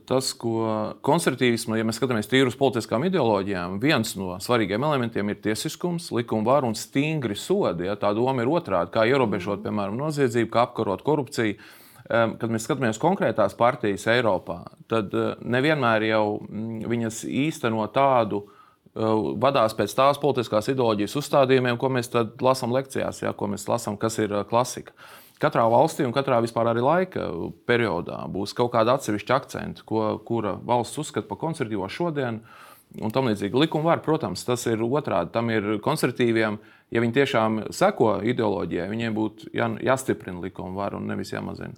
tas, 0.08 0.32
ko 0.38 0.94
konservatīvismu, 1.04 1.78
ja 1.78 1.86
mēs 1.86 2.00
skatāmies 2.00 2.30
tīri 2.30 2.50
uz 2.50 2.58
politiskām 2.60 3.06
ideoloģijām, 3.08 3.78
viens 3.82 4.14
no 4.18 4.34
svarīgiem 4.42 4.84
elementiem 4.84 5.32
ir 5.32 5.40
tiesiskums, 5.44 6.10
likuma 6.14 6.54
vara 6.54 6.68
un 6.68 6.76
stingri 6.78 7.38
sodi. 7.38 7.88
Ja? 7.88 7.96
Tā 8.00 8.14
doma 8.16 8.44
ir 8.44 8.52
otrādi, 8.52 8.92
kā 8.94 9.06
ierobežot, 9.08 9.64
piemēram, 9.64 9.98
noziedzību, 10.00 10.52
kā 10.52 10.68
apkarot 10.68 11.04
korupciju. 11.06 11.58
Kad 12.04 12.50
mēs 12.52 12.66
skatāmies 12.66 13.00
konkrētās 13.00 13.54
partijas 13.56 14.04
Eiropā, 14.12 14.58
tad 14.92 15.14
eh, 15.16 15.30
nevienmēr 15.40 16.04
jau 16.11 16.25
mm, 16.42 16.82
viņas 16.90 17.23
īsteno 17.25 17.87
tādu 17.94 18.42
eh, 18.44 19.06
vadās 19.40 19.73
pēc 19.78 19.94
tās 19.96 20.20
politiskās 20.20 20.68
ideoloģijas 20.68 21.16
uzstādījumiem, 21.23 21.78
ko 21.80 21.88
mēs 21.96 22.12
lasām 22.44 22.76
lekcijās, 22.76 23.23
ja, 23.25 23.32
ko 23.32 23.49
mēs 23.49 23.64
lasām, 23.70 23.96
kas 24.00 24.20
ir 24.20 24.37
eh, 24.37 24.44
klasika. 24.50 24.92
Katrā 25.40 25.64
valstī 25.73 26.04
un 26.04 26.12
katrā 26.14 26.42
vispār 26.44 26.68
arī 26.70 26.84
laika 26.84 27.25
periodā 27.68 28.20
būs 28.30 28.52
kaut 28.56 28.75
kāda 28.76 28.99
atsevišķa 28.99 29.40
akcenta, 29.40 29.88
ko 29.88 30.18
kura 30.28 30.54
valsts 30.61 31.00
uzskata 31.00 31.26
par 31.30 31.40
konservatīvo 31.40 31.88
šodien, 31.90 32.38
uh, 32.38 32.64
un 33.02 33.12
tam 33.14 33.28
līdzīgi. 33.30 33.58
Likuma 33.64 33.92
var, 33.92 34.02
protams, 34.04 34.44
tas 34.46 34.66
ir 34.70 34.82
otrādi. 34.84 35.32
Tam 35.34 35.50
ir 35.52 35.78
konservatīviem, 35.84 36.58
ja 36.93 37.03
viņi 37.03 37.17
tiešām 37.19 37.59
seko 37.75 38.19
ideoloģijai, 38.26 38.91
viņiem 38.93 39.17
būtu 39.17 39.53
jā, 39.57 39.71
jāstiprina 39.91 40.43
likuma 40.45 40.75
vara 40.85 41.00
un 41.00 41.09
nevis 41.11 41.33
jāmazina. 41.35 41.76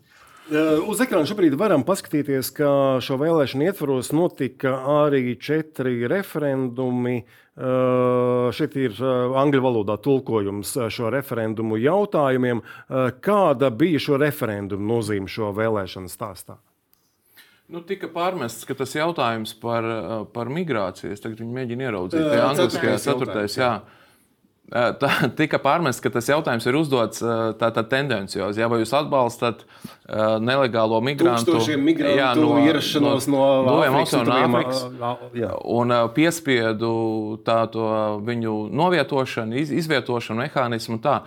Uz 0.86 1.00
ekrāna 1.02 1.26
šobrīd 1.26 1.56
varam 1.58 1.82
paskatīties, 1.82 2.52
ka 2.54 2.68
šo 3.02 3.16
vēlēšanu 3.18 3.66
ietvaros 3.66 4.12
notika 4.14 4.76
arī 5.02 5.34
četri 5.42 6.06
referendumi. 6.06 7.16
Šeit 8.54 8.76
ir 8.78 9.00
angļu 9.42 9.64
valodā 9.64 9.96
tulkojums 10.04 10.76
šo 10.92 11.10
referendumu 11.10 11.80
jautājumiem. 11.82 12.62
Kāda 13.26 13.72
bija 13.74 14.02
šo 14.06 14.20
referendumu 14.22 14.86
nozīme 14.92 15.26
šo 15.26 15.50
vēlēšanu 15.56 16.12
stāstā? 16.12 16.60
Nu, 17.66 17.82
tika 17.82 18.06
pārmests, 18.12 18.62
ka 18.66 18.76
tas 18.78 18.92
jautājums 18.94 19.56
par, 19.58 19.84
eh, 19.84 20.24
par 20.32 20.46
migrāciju, 20.46 21.16
tagad 21.18 21.40
mēģinu 21.42 21.88
ieraudzīt, 21.88 22.22
tā 22.22 22.36
ir 22.38 22.44
angliskajā 22.46 22.98
ceturtais. 23.02 23.56
Jā. 23.58 23.72
Eh, 23.82 24.05
tā 24.70 25.10
tika 25.38 25.60
pārmests, 25.62 26.02
ka 26.02 26.10
tas 26.10 26.26
jautājums 26.30 26.66
ir 26.66 26.78
uzdots 26.78 27.22
eh, 27.22 27.42
tādā 27.60 27.84
tendenciozā. 27.86 28.64
Ja, 28.64 28.70
vai 28.70 28.80
jūs 28.82 28.94
atbalstat 28.96 29.62
uh, 29.62 30.36
nelegālo 30.42 30.98
migrantu, 31.04 31.60
migrantu 31.78 32.18
jā, 32.18 32.30
no, 32.38 32.52
ierašanos 32.64 33.28
no, 33.30 33.44
no, 33.66 33.76
no 33.76 34.02
Āfrikas, 34.02 34.86
un 35.76 35.94
uh, 35.94 36.06
piespiedu 36.16 36.92
tā, 37.46 37.60
viņu 38.26 38.56
novietošanu, 38.74 39.60
iz, 39.62 39.74
izvietošanu 39.84 40.46
mehānismu? 40.46 40.98
Tā. 41.04 41.20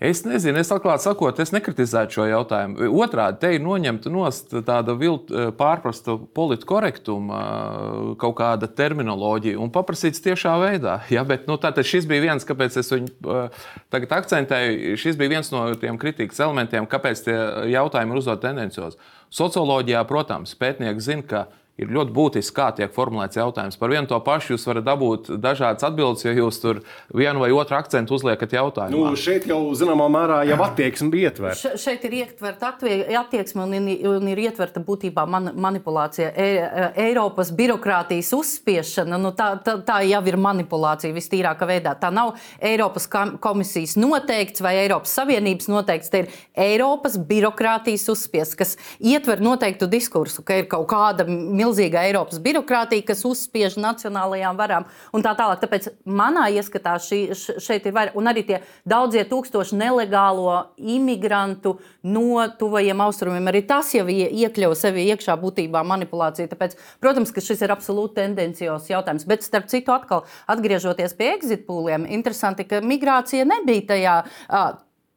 Es 0.00 0.20
nezinu, 0.28 0.60
es 0.60 0.68
atklāti 0.72 1.06
sakot, 1.06 1.38
es 1.40 1.52
nekritizētu 1.54 2.18
šo 2.18 2.26
jautājumu. 2.28 2.88
Otrādi, 3.00 3.38
te 3.40 3.52
ir 3.56 3.62
noņemta 3.64 4.10
nost 4.12 4.52
tāda 4.66 4.92
vilt, 4.98 5.30
eh, 5.32 5.48
pārprasta 5.56 6.18
politkorektuma, 6.36 7.38
eh, 7.40 8.14
kaut 8.20 8.36
kāda 8.36 8.68
terminoloģija 8.68 9.58
un 9.58 9.72
paprasīts 9.72 10.20
tiešā 10.20 10.56
veidā. 10.60 11.00
Ja, 11.16 11.24
bet, 11.24 11.46
nu, 11.46 11.56
tātad 11.56 11.86
šis 11.86 12.04
bija 12.04 12.20
viens, 12.20 12.44
kāpēc 12.44 12.76
es 12.76 12.90
viņu 12.92 13.08
uh, 13.24 13.48
tagad 13.88 14.10
akcentēju, 14.18 14.96
šis 15.00 15.16
bija 15.16 15.32
viens 15.32 15.48
no 15.50 15.62
tiem 15.80 15.96
kritikas 15.96 16.40
elementiem, 16.44 16.84
kāpēc 16.84 17.22
tie 17.24 17.36
jautājumi 17.72 18.12
ir 18.12 18.20
uzdot 18.20 18.42
tendenciozi. 18.42 18.98
Socioloģijā, 19.32 20.02
protams, 20.04 20.52
pētnieki 20.60 21.00
zina, 21.00 21.24
ka 21.24 21.46
ir 21.80 21.90
ļoti 21.92 22.12
būtiski, 22.16 22.54
kā 22.56 22.70
tiek 22.76 22.92
formulēts 22.92 23.36
jautājums. 23.36 23.76
Par 23.76 23.92
vienu 23.92 24.08
to 24.08 24.18
pašu 24.24 24.54
jūs 24.54 24.64
varat 24.68 24.86
dabūt 24.86 25.28
dažādas 25.42 25.84
atbildes, 25.86 26.24
ja 26.24 26.32
jūs 26.32 26.58
tur 26.62 26.80
vienu 27.14 27.42
vai 27.42 27.50
otru 27.52 27.76
akcentu 27.76 28.16
uzliekat 28.16 28.54
jautājumā. 28.56 29.10
Nu, 29.12 29.18
šeit 29.20 29.44
jau 29.48 29.60
zināmā 29.76 30.06
mērā 30.12 30.40
jau 30.48 30.58
attieksme 30.64 31.10
bija 31.12 31.30
ietverta. 31.30 31.58
Še, 31.60 31.72
šeit 31.82 32.06
ir 32.08 32.16
ietverta 32.22 32.72
attieksme 33.20 33.66
un, 33.66 33.90
un 34.16 34.30
ir 34.32 34.42
ietverta 34.46 34.80
būtībā 34.84 35.26
man, 35.28 35.52
manipulācija. 35.66 36.30
E, 36.32 36.48
e, 36.64 36.86
Eiropas 37.08 37.52
birokrātijas 37.56 38.32
uzspiešana, 38.36 39.20
nu, 39.20 39.34
tā, 39.36 39.52
tā, 39.64 39.76
tā 39.86 40.00
jau 40.08 40.22
ir 40.32 40.40
manipulācija 40.40 41.16
vistīrākā 41.16 41.68
veidā. 41.68 41.92
Tā 42.00 42.10
nav 42.14 42.34
Eiropas 42.56 43.08
komisijas 43.44 43.98
noteikts 44.00 44.64
vai 44.64 44.78
Eiropas 44.86 45.12
Savienības 45.20 45.68
noteikts. 45.72 46.12
Tā 46.12 46.24
ir 46.24 46.32
Eiropas 46.66 47.20
birokrātijas 47.20 48.08
uzspiests, 48.16 48.56
kas 48.56 48.76
ietver 48.96 49.44
noteiktu 49.44 49.90
diskursu, 49.92 50.44
ka 50.46 50.62
ir 50.62 50.70
kaut 50.72 50.88
kāda 50.88 51.28
milzīga 51.28 51.65
milzīga 51.66 52.04
Eiropas 52.06 52.40
birokrātija, 52.42 53.04
kas 53.06 53.24
uzspiež 53.26 53.76
nacionālajām 53.80 54.58
varām 54.58 54.86
un 55.14 55.24
tā 55.24 55.34
tālāk. 55.38 55.60
Tāpēc 55.62 55.88
manā 56.06 56.46
ieskatā 56.54 56.96
šī, 57.02 57.20
šeit 57.34 57.86
ir 57.86 57.94
vairāk, 57.96 58.16
un 58.18 58.30
arī 58.30 58.44
tie 58.46 58.60
daudzie 58.88 59.26
tūkstoši 59.28 59.78
nelegālo 59.80 60.54
imigrantu 60.78 61.76
no 62.06 62.46
tuvajiem 62.58 63.02
austrumiem. 63.04 63.50
Arī 63.50 63.64
tas 63.66 63.92
jau 63.96 64.06
iekļauj 64.06 64.78
sevi 64.78 65.08
iekšā 65.12 65.36
būtībā 65.42 65.82
manipulācija. 65.86 66.50
Tāpēc, 66.52 66.78
protams, 67.02 67.34
ka 67.34 67.44
šis 67.44 67.64
ir 67.66 67.74
absolūti 67.74 68.20
tendenciozs 68.22 68.90
jautājums. 68.92 69.26
Bet, 69.28 69.46
starp 69.46 69.70
citu, 69.72 69.94
atkal 69.94 70.26
atgriežoties 70.50 71.16
pie 71.18 71.32
exit 71.34 71.66
pūliem, 71.68 72.06
interesanti, 72.16 72.68
ka 72.68 72.82
migrācija 72.84 73.46
nebija 73.48 73.88
tajā. 73.94 74.18
Uh, 74.46 74.74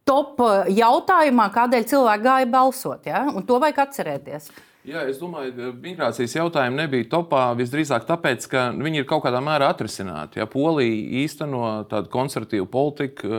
top 0.10 0.40
jautājumā, 0.74 1.52
kādēļ 1.54 1.84
cilvēki 1.92 2.26
gāja 2.26 2.48
balsot. 2.50 3.06
Ja? 3.06 3.28
Un 3.30 3.46
to 3.46 3.60
vajag 3.62 3.84
atcerēties. 3.84 4.50
Jā, 4.90 5.04
es 5.06 5.20
domāju, 5.22 5.68
migrācijas 5.84 6.34
jautājumi 6.34 6.80
nebija 6.80 7.06
topā 7.12 7.44
visdrīzāk 7.60 8.08
tāpēc, 8.08 8.46
ka 8.50 8.62
viņi 8.74 9.04
ir 9.04 9.06
kaut 9.10 9.22
kādā 9.22 9.38
mērā 9.44 9.68
atrisināti. 9.70 10.40
Ja 10.40 10.48
Polija 10.50 11.20
īsteno 11.22 11.60
tādu 11.92 12.10
konservatīvu 12.10 12.66
politiku, 12.74 13.30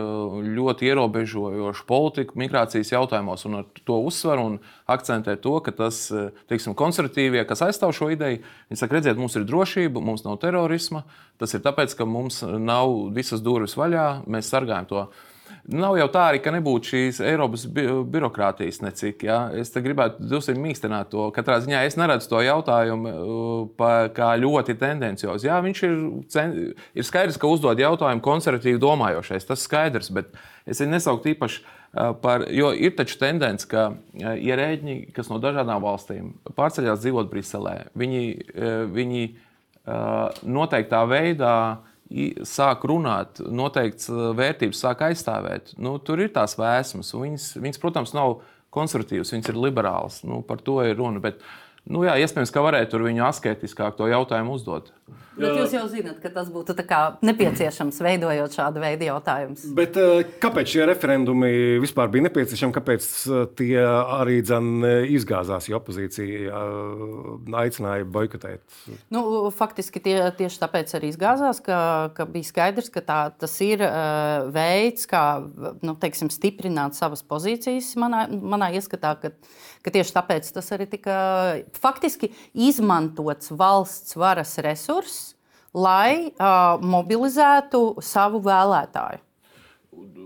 ļoti 0.45 0.87
ierobežojošu 0.87 1.83
politiku 1.89 2.39
migrācijas 2.39 2.93
jautājumos, 2.93 3.43
un 3.49 3.59
ar 3.59 3.81
to 3.83 3.97
uzsver 4.07 4.39
un 4.39 4.55
akcentē 4.95 5.35
to, 5.43 5.57
ka 5.65 5.73
tas 5.75 6.05
teiksim, 6.47 6.77
konservatīvie, 6.79 7.43
kas 7.49 7.65
aizstāv 7.67 7.91
šo 7.97 8.07
ideju, 8.15 8.39
viņi 8.71 8.79
saka, 8.79 9.01
redziet, 9.01 9.19
mums 9.19 9.35
ir 9.35 9.49
drošība, 9.49 9.99
mums 10.07 10.23
nav 10.23 10.39
terorisma. 10.45 11.03
Tas 11.41 11.51
ir 11.57 11.65
tāpēc, 11.65 11.97
ka 11.99 12.07
mums 12.07 12.45
nav 12.47 12.95
visas 13.17 13.43
durvis 13.43 13.75
vaļā, 13.75 14.07
mēs 14.23 14.53
sargājam 14.55 14.87
to. 14.87 15.03
Nav 15.71 15.95
jau 15.99 16.07
tā 16.11 16.23
arī, 16.31 16.39
ka 16.43 16.51
nebūtu 16.53 16.89
šīs 16.91 17.19
Eiropas 17.23 17.63
bi 17.69 17.83
birokrātijas 18.13 18.81
necik. 18.83 19.25
Ja? 19.27 19.43
Es 19.55 19.71
gribētu 19.75 20.25
drusku 20.25 20.55
mīkstināt 20.59 21.11
to. 21.13 21.27
Katrā 21.35 21.59
ziņā 21.63 21.83
es 21.87 21.97
neredzu 21.99 22.31
to 22.31 22.41
jautājumu 22.43 23.11
uh, 23.11 23.51
pa, 23.77 23.91
kā 24.15 24.33
ļoti 24.41 24.75
tendenciozu. 24.81 25.47
Jā, 25.47 25.59
viņš 25.63 25.83
ir, 25.87 25.99
ir 26.97 27.07
skaidrs, 27.07 27.37
ka 27.41 27.51
uzdod 27.51 27.79
jautājumu 27.79 28.23
konservatīvi 28.25 28.81
domājošais. 28.81 29.47
Tas 29.47 29.67
skaidrs, 29.67 30.09
bet 30.15 30.33
es 30.65 30.81
nesauktu 30.83 31.35
īpaši. 31.35 31.63
Uh, 31.91 32.13
par, 32.23 32.45
jo 32.47 32.71
ir 32.71 32.95
taču 32.95 33.19
tendence, 33.19 33.67
ka 33.69 33.91
uh, 33.91 34.33
ierēģi, 34.33 34.97
kas 35.15 35.29
no 35.31 35.41
dažādām 35.43 35.83
valstīm 35.83 36.33
pārceļās 36.57 37.03
dzīvot 37.03 37.31
Briselē, 37.31 37.77
viņi, 37.99 38.25
viņi 38.95 39.23
noteiktā 40.45 40.99
veidā 41.09 41.55
sāk 42.47 42.85
runāt, 42.89 43.39
noteikts 43.39 44.09
vērtības 44.11 44.83
sāk 44.83 45.03
aizstāvēt, 45.07 45.75
nu, 45.79 45.95
tur 46.03 46.23
ir 46.23 46.31
tās 46.35 46.57
vēsmas. 46.59 47.13
Viņas, 47.15 47.49
viņas, 47.63 47.81
protams, 47.81 48.15
nav 48.17 48.39
konservatīvas, 48.75 49.33
viņas 49.35 49.51
ir 49.51 49.59
liberālas. 49.59 50.21
Nu, 50.27 50.41
par 50.47 50.63
to 50.65 50.81
ir 50.85 50.97
runa. 50.99 51.23
Bet 51.23 51.43
Nu, 51.89 52.03
jā, 52.05 52.13
iespējams, 52.21 52.51
ka 52.53 52.61
varētu 52.61 52.93
tur 52.93 53.07
viņu 53.07 53.23
asketiskāk 53.25 53.95
to 53.97 54.05
jautājumu 54.11 54.53
uzdot. 54.53 54.91
Bet 55.31 55.55
jūs 55.55 55.73
jau 55.73 55.83
zināt, 55.87 56.17
ka 56.19 56.29
tas 56.33 56.49
būtu 56.51 56.75
nepieciešams 57.23 57.99
veidojot 58.03 58.55
šādu 58.57 58.81
veidu 58.83 59.07
jautājumus. 59.07 59.63
Bet 59.77 59.95
eh, 59.99 60.25
kāpēc 60.43 60.73
šie 60.73 60.87
referendumi 60.89 61.51
vispār 61.81 62.11
bija 62.11 62.27
nepieciešami? 62.27 62.75
Kāpēc 62.75 63.07
eh, 63.07 63.45
tie 63.59 63.77
arī 63.81 64.41
izgāzās, 65.15 65.69
ja 65.71 65.79
opozīcija 65.79 66.51
eh, 66.51 67.55
aicināja 67.63 68.07
boikotēt? 68.11 68.63
Nu, 69.13 69.23
faktiski 69.55 70.03
tie, 70.03 70.17
tieši 70.35 70.61
tāpēc 70.65 70.93
arī 70.99 71.13
izgāzās, 71.13 71.63
ka, 71.63 71.79
ka 72.17 72.27
bija 72.27 72.49
skaidrs, 72.51 72.91
ka 72.93 73.03
tā, 73.05 73.21
tas 73.31 73.55
ir 73.63 73.83
veids, 74.51 75.07
kā 75.09 75.23
nu, 75.85 75.95
teiksim, 76.01 76.31
stiprināt 76.33 76.97
savas 76.97 77.23
pozīcijas 77.23 77.93
manā, 78.01 78.25
manā 78.29 78.71
ieskatā. 78.75 79.15
Ka, 79.21 79.31
ka 79.81 79.93
tieši 79.93 80.13
tāpēc 80.13 80.51
tas 80.53 80.67
arī 80.75 80.85
tika 80.91 81.15
faktiski 81.81 82.31
izmantots 82.67 83.49
valsts 83.57 84.17
varas 84.19 84.53
resurss 84.61 85.00
lai 85.73 86.31
uh, 86.31 86.77
mobilizētu 86.83 88.01
savu 88.03 88.41
vēlētāju. 88.43 89.21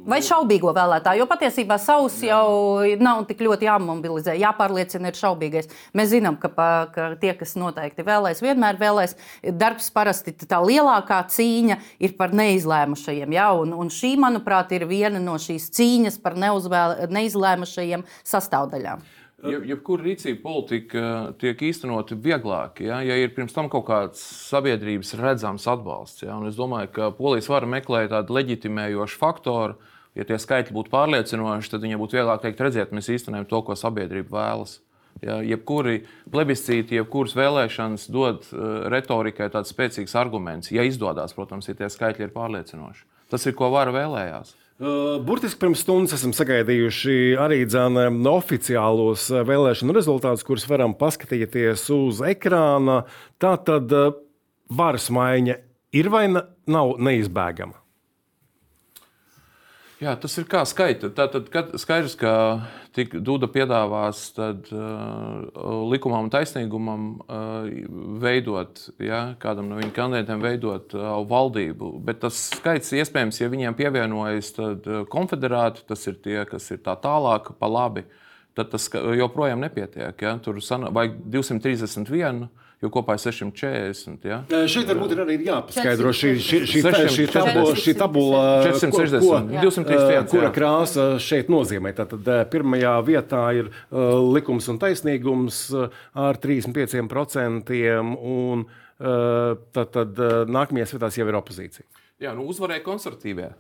Vai 0.06 0.20
šaubīgo 0.22 0.70
vēlētāju, 0.76 1.24
jo 1.24 1.26
patiesībā 1.26 1.80
savus 1.82 2.20
jau 2.22 2.86
nav 3.02 3.24
tik 3.26 3.40
ļoti 3.42 3.66
jāmobilizē, 3.66 4.36
jāpārliecina 4.38 5.10
ir 5.10 5.18
šaubīgais. 5.18 5.72
Mēs 5.98 6.12
zinām, 6.12 6.38
ka, 6.38 6.52
pa, 6.54 6.68
ka 6.94 7.08
tie, 7.22 7.32
kas 7.40 7.56
noteikti 7.58 8.06
vēlēs, 8.06 8.44
vienmēr 8.46 8.78
vēlēs. 8.78 9.18
Darbs 9.58 9.90
parasti 9.96 10.36
tā 10.46 10.62
lielākā 10.62 11.24
cīņa 11.34 11.80
ir 12.06 12.14
par 12.20 12.38
neizlēmušajiem. 12.38 13.34
Ja? 13.34 13.50
Un, 13.58 13.74
un 13.74 13.90
šī, 13.90 14.14
manuprāt, 14.22 14.78
ir 14.78 14.86
viena 14.90 15.22
no 15.24 15.40
šīs 15.42 15.72
cīņas 15.74 16.22
par 16.22 16.38
neizlēmušajiem 16.38 18.06
sastāvdaļām. 18.22 19.02
Jebkura 19.46 20.04
ja 20.04 20.08
rīcība 20.10 20.42
politika 20.44 21.10
tiek 21.42 21.62
īstenota 21.68 22.18
vieglāk, 22.18 22.82
ja, 22.86 23.02
ja 23.06 23.18
ir 23.20 23.34
pirms 23.36 23.54
tam 23.56 23.70
kaut 23.72 23.86
kāds 23.90 24.22
sabiedrības 24.50 25.16
redzams 25.20 25.68
atbalsts. 25.70 26.24
Ja, 26.26 26.38
es 26.48 26.58
domāju, 26.58 26.92
ka 26.96 27.12
polijas 27.16 27.50
vara 27.52 27.70
meklē 27.70 28.06
tādu 28.12 28.38
leģitimējošu 28.38 29.22
faktoru. 29.22 29.78
Ja 30.16 30.24
tie 30.24 30.38
skaitļi 30.40 30.72
būtu 30.72 30.92
pārliecinoši, 30.94 31.72
tad 31.74 31.84
viņiem 31.84 32.00
būtu 32.00 32.16
vieglāk 32.16 32.44
teikt, 32.46 32.62
redziet, 32.64 32.94
mēs 32.96 33.12
īstenojam 33.12 33.48
to, 33.52 33.60
ko 33.68 33.76
sabiedrība 33.76 34.32
vēlas. 34.38 34.78
Ja, 35.24 35.40
jebkuri 35.44 36.06
plebiscīti, 36.32 36.98
jebkuras 37.00 37.36
vēlēšanas 37.36 38.08
dod 38.12 38.48
uh, 38.52 38.88
retorikai 38.92 39.48
tāds 39.52 39.72
spēcīgs 39.72 40.16
arguments. 40.20 40.72
Ja 40.76 40.84
izdodas, 40.88 41.36
protams, 41.36 41.68
ja 41.68 41.76
tie 41.76 41.92
skaitļi 41.92 42.28
ir 42.28 42.34
pārliecinoši. 42.36 43.06
Tas 43.32 43.48
ir, 43.48 43.56
ko 43.58 43.72
vara 43.74 43.96
vēlējās. 43.96 44.56
Burtiski 44.76 45.62
pirms 45.62 45.86
stundas 45.86 46.18
esam 46.18 46.34
sagaidījuši 46.36 47.38
arī 47.40 47.62
dzēna, 47.64 48.10
oficiālos 48.28 49.30
vēlēšanu 49.48 49.96
rezultātus, 49.96 50.44
kurus 50.44 50.68
varam 50.68 50.92
paskatīties 51.00 51.86
uz 51.96 52.20
ekrāna. 52.28 53.06
Tā 53.40 53.54
tad 53.64 53.96
varas 54.68 55.08
maiņa 55.16 55.56
ir 55.96 56.12
vai 56.12 56.26
nav 56.28 56.92
neizbēgama? 57.00 57.80
Jā, 60.04 60.18
tas 60.20 60.36
ir 60.36 60.44
kā 60.52 60.66
skaita. 60.68 61.08
Tātad 61.16 61.48
skaidrs, 61.80 62.18
ka 62.20 62.34
tik 62.96 63.16
Duda 63.26 63.48
piedāvās 63.52 64.22
tad, 64.36 64.70
uh, 64.74 65.44
likumam 65.92 66.28
un 66.28 66.32
taisnīgumam 66.34 67.08
uh, 67.20 67.68
veidot, 68.24 68.82
ja, 69.04 69.22
kādam 69.42 69.70
no 69.70 69.80
viņa 69.80 69.94
kandidātiem 69.96 70.44
veidot 70.44 70.96
uh, 70.98 71.12
valdību. 71.30 71.92
Bet 72.08 72.22
tas 72.24 72.40
skaits 72.56 72.94
iespējams, 72.96 73.42
ja 73.42 73.52
viņiem 73.52 73.78
pievienojas 73.78 74.54
tad, 74.58 74.88
uh, 74.88 75.04
konfederāti, 75.12 75.84
tas 75.90 76.08
ir 76.08 76.20
tie, 76.24 76.40
kas 76.50 76.70
ir 76.72 76.84
tā 76.86 76.96
tālāk, 77.04 77.52
pa 77.60 77.70
labi, 77.72 78.06
tad 78.56 78.72
tas 78.72 78.88
joprojām 78.92 79.64
nepietiek. 79.66 80.16
Ja. 80.24 80.38
Tur 80.44 80.62
vajag 80.64 81.20
231 81.36 82.48
jo 82.86 82.92
kopā 82.94 83.18
ir 83.18 83.24
640. 83.26 84.30
Ja? 84.30 84.40
Šeit 84.72 84.88
varbūt 84.92 85.16
ir 85.16 85.24
arī 85.26 85.38
jāpaskaidro 85.48 86.14
šī, 86.16 86.36
šī, 86.40 86.62
šī, 86.70 86.84
šī, 87.18 87.26
tabula, 87.34 87.74
šī 87.82 87.96
tabula, 88.00 88.44
460, 88.68 89.26
ko, 89.26 89.42
ko, 89.42 89.42
231, 89.66 90.30
kura 90.32 90.54
krāsa 90.56 91.10
šeit 91.22 91.52
nozīmē. 91.52 91.96
Tātad 91.98 92.32
pirmajā 92.54 92.96
vietā 93.08 93.44
ir 93.58 93.74
likums 94.36 94.70
un 94.72 94.80
taisnīgums 94.82 95.66
ar 96.14 96.42
35%, 96.46 97.76
un 98.16 98.66
tad, 99.76 99.94
tad 99.98 100.26
nākamajās 100.48 100.96
vietās 100.96 101.20
jau 101.20 101.28
ir 101.28 101.40
opozīcija. 101.42 102.05
Jā, 102.26 102.32
nu 102.34 102.48
uzvarēja 102.50 102.82
konservatīvie. 102.82 103.52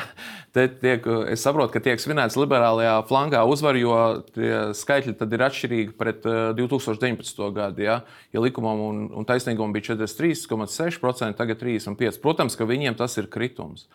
tiek, 0.82 1.06
es 1.32 1.40
saprotu, 1.40 1.72
ka 1.72 1.80
tiek 1.84 2.02
svinēts 2.02 2.36
liberālajā 2.36 2.98
flangā 3.08 3.40
uzvar, 3.48 3.78
jo 3.80 3.94
skaitļi 4.76 5.14
ir 5.24 5.44
atšķirīgi 5.46 5.94
pret 5.96 6.26
2019. 6.58 7.40
Eh, 7.40 7.54
gadu. 7.56 7.84
Ja, 7.86 8.00
ja 8.34 8.42
likumam 8.44 8.82
un, 8.84 9.02
un 9.16 9.28
taisnīgumam 9.28 9.72
bija 9.72 9.94
43,6%, 9.94 11.38
tagad 11.38 11.62
35%. 11.62 12.20
Protams, 12.20 12.58
ka 12.58 12.68
viņiem 12.68 12.98
tas 12.98 13.16
ir 13.16 13.30
kritums. 13.32 13.86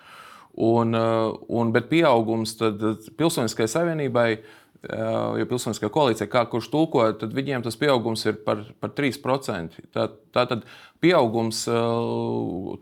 Un, 0.56 0.98
eh, 0.98 1.30
un, 1.60 1.76
bet 1.76 1.92
pieaugums 1.92 2.58
pilsoniskajai 3.20 3.74
savienībai 3.76 4.30
jo 4.86 5.48
pilsoniskā 5.50 5.90
koalīcija, 5.94 6.30
kā 6.32 6.46
kurš 6.50 6.70
tulko, 6.74 7.06
tad 7.20 7.34
viņiem 7.36 7.66
tas 7.66 7.78
pieaugums 7.80 8.26
ir 8.28 8.38
par, 8.46 8.62
par 8.82 8.94
3%. 8.98 9.82
Tā, 9.96 10.08
tā 10.36 10.46
tad 10.52 10.66
pieaugums, 11.04 11.66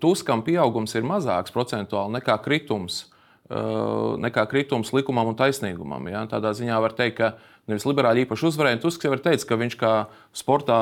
Tuskam 0.03 0.43
pieaugums 0.45 0.95
ir 0.97 1.07
mazāks 1.07 1.53
procentuāli 1.55 2.17
nekā 2.19 2.37
kritums, 2.43 3.05
nekā 4.23 4.45
kritums 4.49 4.93
likumam 4.95 5.31
un 5.31 5.39
taisnīgumam. 5.39 6.07
Ja? 6.11 6.23
Tādā 6.31 6.53
ziņā 6.57 6.79
var 6.83 6.95
teikt, 6.97 7.19
ka 7.19 7.33
nevis 7.69 7.85
liberāļi 7.87 8.25
īpaši 8.25 8.47
uzvarēja. 8.49 8.81
Tusks 8.83 9.05
jau 9.07 9.13
ir 9.15 9.23
teicis, 9.23 9.47
ka 9.47 9.59
viņš 9.59 9.77
kā 9.79 9.93
sportā 10.35 10.79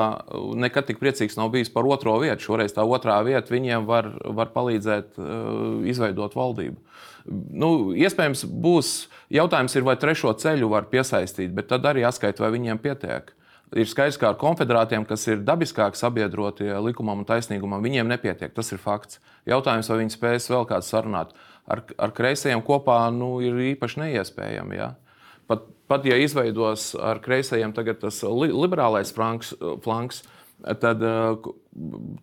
nekad 0.58 0.88
tik 0.88 1.00
priecīgs 1.02 1.38
nav 1.38 1.52
bijis 1.54 1.70
par 1.74 1.86
otro 1.86 2.16
vietu. 2.22 2.48
Šoreiz 2.48 2.74
tā 2.74 2.86
otrā 2.86 3.20
vieta 3.26 3.54
viņiem 3.54 3.86
var, 3.86 4.10
var 4.34 4.54
palīdzēt 4.54 5.18
izveidot 5.90 6.38
valdību. 6.38 6.78
Nu, 7.26 7.92
iespējams, 7.94 8.46
būs 8.46 8.90
jautājums, 9.32 9.76
ir, 9.76 9.84
vai 9.86 9.94
trešo 10.00 10.32
ceļu 10.38 10.70
var 10.72 10.88
piesaistīt, 10.90 11.52
bet 11.54 11.68
tad 11.70 11.86
arī 11.86 12.02
jāskaita, 12.02 12.42
vai 12.42 12.50
viņiem 12.56 12.80
pietiek. 12.82 13.30
Ir 13.72 13.88
skaidrs, 13.88 14.18
ka 14.20 14.32
ar 14.32 14.36
konfederātiem, 14.40 15.06
kas 15.08 15.24
ir 15.30 15.44
dabiskāk 15.46 15.96
sabiedrotie 15.96 16.68
likumam 16.84 17.22
un 17.22 17.28
taisnīgumam, 17.28 17.80
viņiem 17.84 18.10
nepietiek. 18.10 18.52
Tas 18.52 18.68
ir 18.74 18.82
fakts. 18.82 19.22
Jautājums, 19.48 19.88
vai 19.88 20.02
viņi 20.02 20.12
spēs 20.12 20.50
vēl 20.52 20.66
kādu 20.68 20.84
sarunāt. 20.84 21.32
Ar, 21.70 21.80
ar 21.96 22.12
kreisajiem 22.12 22.60
kopā 22.66 22.98
nu, 23.14 23.38
ir 23.40 23.56
īpaši 23.72 24.02
neiespējami. 24.02 24.76
Ja? 24.76 24.90
Pat, 25.48 25.64
pat 25.88 26.04
ja 26.04 26.18
izveidos 26.20 26.90
ar 27.00 27.22
kreisajiem 27.24 27.72
tas 27.72 28.20
li, 28.26 28.50
liberālais 28.52 29.14
flanks, 29.14 29.54
flanks 29.84 30.20
tad 30.80 31.02
uh, 31.02 31.50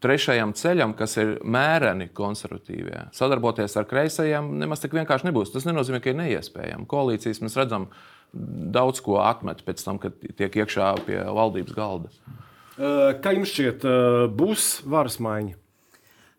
trešajam 0.04 0.54
ceļam, 0.58 0.94
kas 0.98 1.18
ir 1.22 1.36
mēreni 1.44 2.10
konservatīvie, 2.16 3.08
sadarboties 3.16 3.78
ar 3.80 3.88
kreisajiem, 3.90 4.54
nemaz 4.62 4.84
tik 4.84 4.96
vienkārši 4.98 5.30
nebūs. 5.30 5.54
Tas 5.54 5.68
nenozīmē, 5.68 6.02
ka 6.04 6.14
ir 6.14 6.20
neiespējami. 6.22 6.88
Koalīcijas 6.90 7.42
mēs 7.44 7.58
redzam 7.60 7.90
daudz 8.34 9.02
ko 9.06 9.20
atmet 9.24 9.64
pēc 9.66 9.82
tam, 9.86 10.02
kad 10.02 10.18
tiek 10.38 10.60
iekšā 10.62 10.92
pie 11.08 11.24
valdības 11.26 11.78
galda. 11.78 12.14
Uh, 12.80 13.16
kā 13.24 13.34
jums 13.36 13.52
šķiet, 13.56 13.88
uh, 13.88 14.28
būs 14.32 14.78
varas 14.88 15.20
maiņa? 15.24 15.58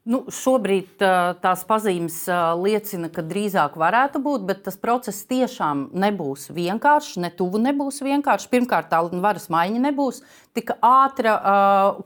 Nu, 0.08 0.22
šobrīd 0.32 1.02
tās 1.44 1.60
pazīmes 1.68 2.22
liecina, 2.56 3.10
ka 3.12 3.20
drīzāk 3.20 3.74
varētu 3.78 4.22
būt, 4.24 4.46
bet 4.48 4.62
tas 4.64 4.78
process 4.80 5.26
tiešām 5.28 5.90
nebūs 5.92 6.48
vienkāršs, 6.56 7.18
ne 7.20 7.28
tuvu 7.36 7.60
nebūs 7.60 8.00
vienkāršs. 8.06 8.48
Pirmkārt, 8.48 8.88
tā 8.88 9.02
varas 9.20 9.50
maiņa 9.52 9.82
nebūs 9.90 10.22
tik 10.56 10.72
ātra, 10.82 11.34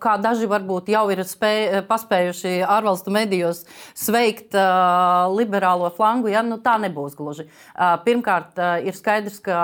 kā 0.03 0.15
daži 0.21 0.49
varbūt 0.51 0.91
jau 0.93 1.05
ir 1.13 1.23
spēj, 1.25 1.85
paspējuši 1.89 2.53
ārvalstu 2.69 3.13
medijos 3.15 3.63
sveikt 3.97 4.53
liberālo 5.33 5.89
flangu. 5.97 6.29
Ja? 6.33 6.43
Nu, 6.45 6.59
tā 6.61 6.77
nebūs 6.83 7.17
gluži. 7.17 7.47
Pirmkārt, 8.05 8.61
ir 8.85 8.97
skaidrs, 8.97 9.39
ka 9.45 9.57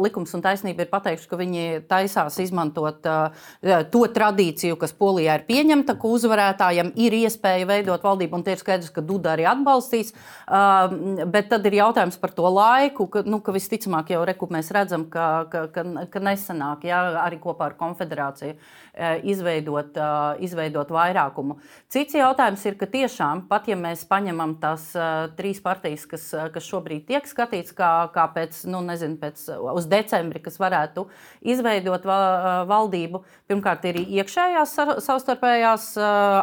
likums 0.00 0.32
un 0.36 0.44
taisnība 0.44 0.86
ir 0.86 0.92
pateikuši, 0.92 1.28
ka 1.28 1.40
viņi 1.40 1.66
taisās 1.90 2.38
izmantot 2.40 3.04
to 3.04 4.02
tradīciju, 4.16 4.80
kas 4.80 4.96
Polijā 4.96 5.36
ir 5.36 5.46
pieņemta, 5.48 5.98
ka 6.00 6.14
uzvarētājiem 6.16 6.94
ir 7.04 7.18
iespēja 7.20 7.68
veidot 7.68 8.04
valdību, 8.06 8.38
un 8.38 8.46
tie 8.46 8.56
ir 8.56 8.62
skaidrs, 8.64 8.92
ka 8.94 9.04
Duda 9.04 9.34
arī 9.36 9.44
atbalstīs. 9.50 10.14
Bet 10.48 11.52
tad 11.52 11.68
ir 11.68 11.78
jautājums 11.82 12.16
par 12.22 12.32
to 12.32 12.48
laiku, 12.48 13.10
ka, 13.12 13.26
nu, 13.28 13.42
ka 13.44 13.52
visticamāk 13.52 14.14
jau 14.14 14.24
reku 14.28 14.48
mēs 14.52 14.72
redzam, 14.72 15.04
ka, 15.12 15.28
ka, 15.52 15.66
ka, 15.74 15.86
ka 16.08 16.24
nesanāk 16.24 16.88
ja? 16.88 17.04
arī 17.26 17.42
kopā 17.42 17.68
ar 17.68 17.76
konfederāciju 17.76 18.21
federāciju 18.22 18.54
eh, 18.94 19.20
izveidot, 19.24 19.96
eh, 19.96 20.44
izveidot 20.44 20.90
vairākumu. 20.92 21.56
Cits 21.88 22.14
jautājums 22.14 22.64
ir, 22.66 22.76
ka 22.76 22.86
tiešām, 22.86 23.46
pat 23.48 23.68
ja 23.68 23.76
mēs 23.76 24.04
paņemam 24.08 24.58
tās 24.60 24.90
eh, 24.94 25.28
trīs 25.36 25.62
partijas, 25.62 26.06
kas, 26.06 26.28
kas 26.52 26.66
šobrīd 26.68 27.06
tiek 27.08 27.26
skatīts, 27.26 27.72
kā, 27.72 28.10
kā 28.12 28.26
pēc, 28.34 28.66
nu, 28.68 28.82
nezinu, 28.84 29.16
pēc 29.16 29.48
uz 29.72 29.88
decembri, 29.88 30.42
kas 30.44 30.58
varētu 30.60 31.06
izveidot 31.42 32.04
valdību, 32.04 33.22
pirmkārt, 33.48 33.84
ir 33.88 34.02
iekšējās 34.02 34.74
savstarpējās 35.04 35.88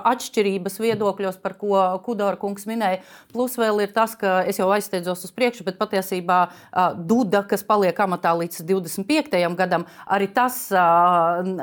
atšķirības 0.09 0.79
viedokļos, 0.81 1.37
par 1.41 1.55
ko 1.59 1.77
Kudora 2.05 2.39
kungs 2.39 2.65
minēja. 2.69 3.01
Plus 3.33 3.55
vēl 3.59 3.83
ir 3.85 3.93
tas, 3.93 4.15
ka 4.19 4.39
es 4.49 4.59
jau 4.59 4.69
aizsteidzos 4.73 5.25
uz 5.27 5.33
priekšu, 5.35 5.65
bet 5.67 5.79
patiesībā 5.79 6.39
Duda, 6.97 7.43
kas 7.47 7.63
paliek 7.65 7.97
amatā 8.03 8.33
līdz 8.39 8.63
25. 8.69 9.37
gadam, 9.59 9.85
arī 10.09 10.29
tas 10.33 10.65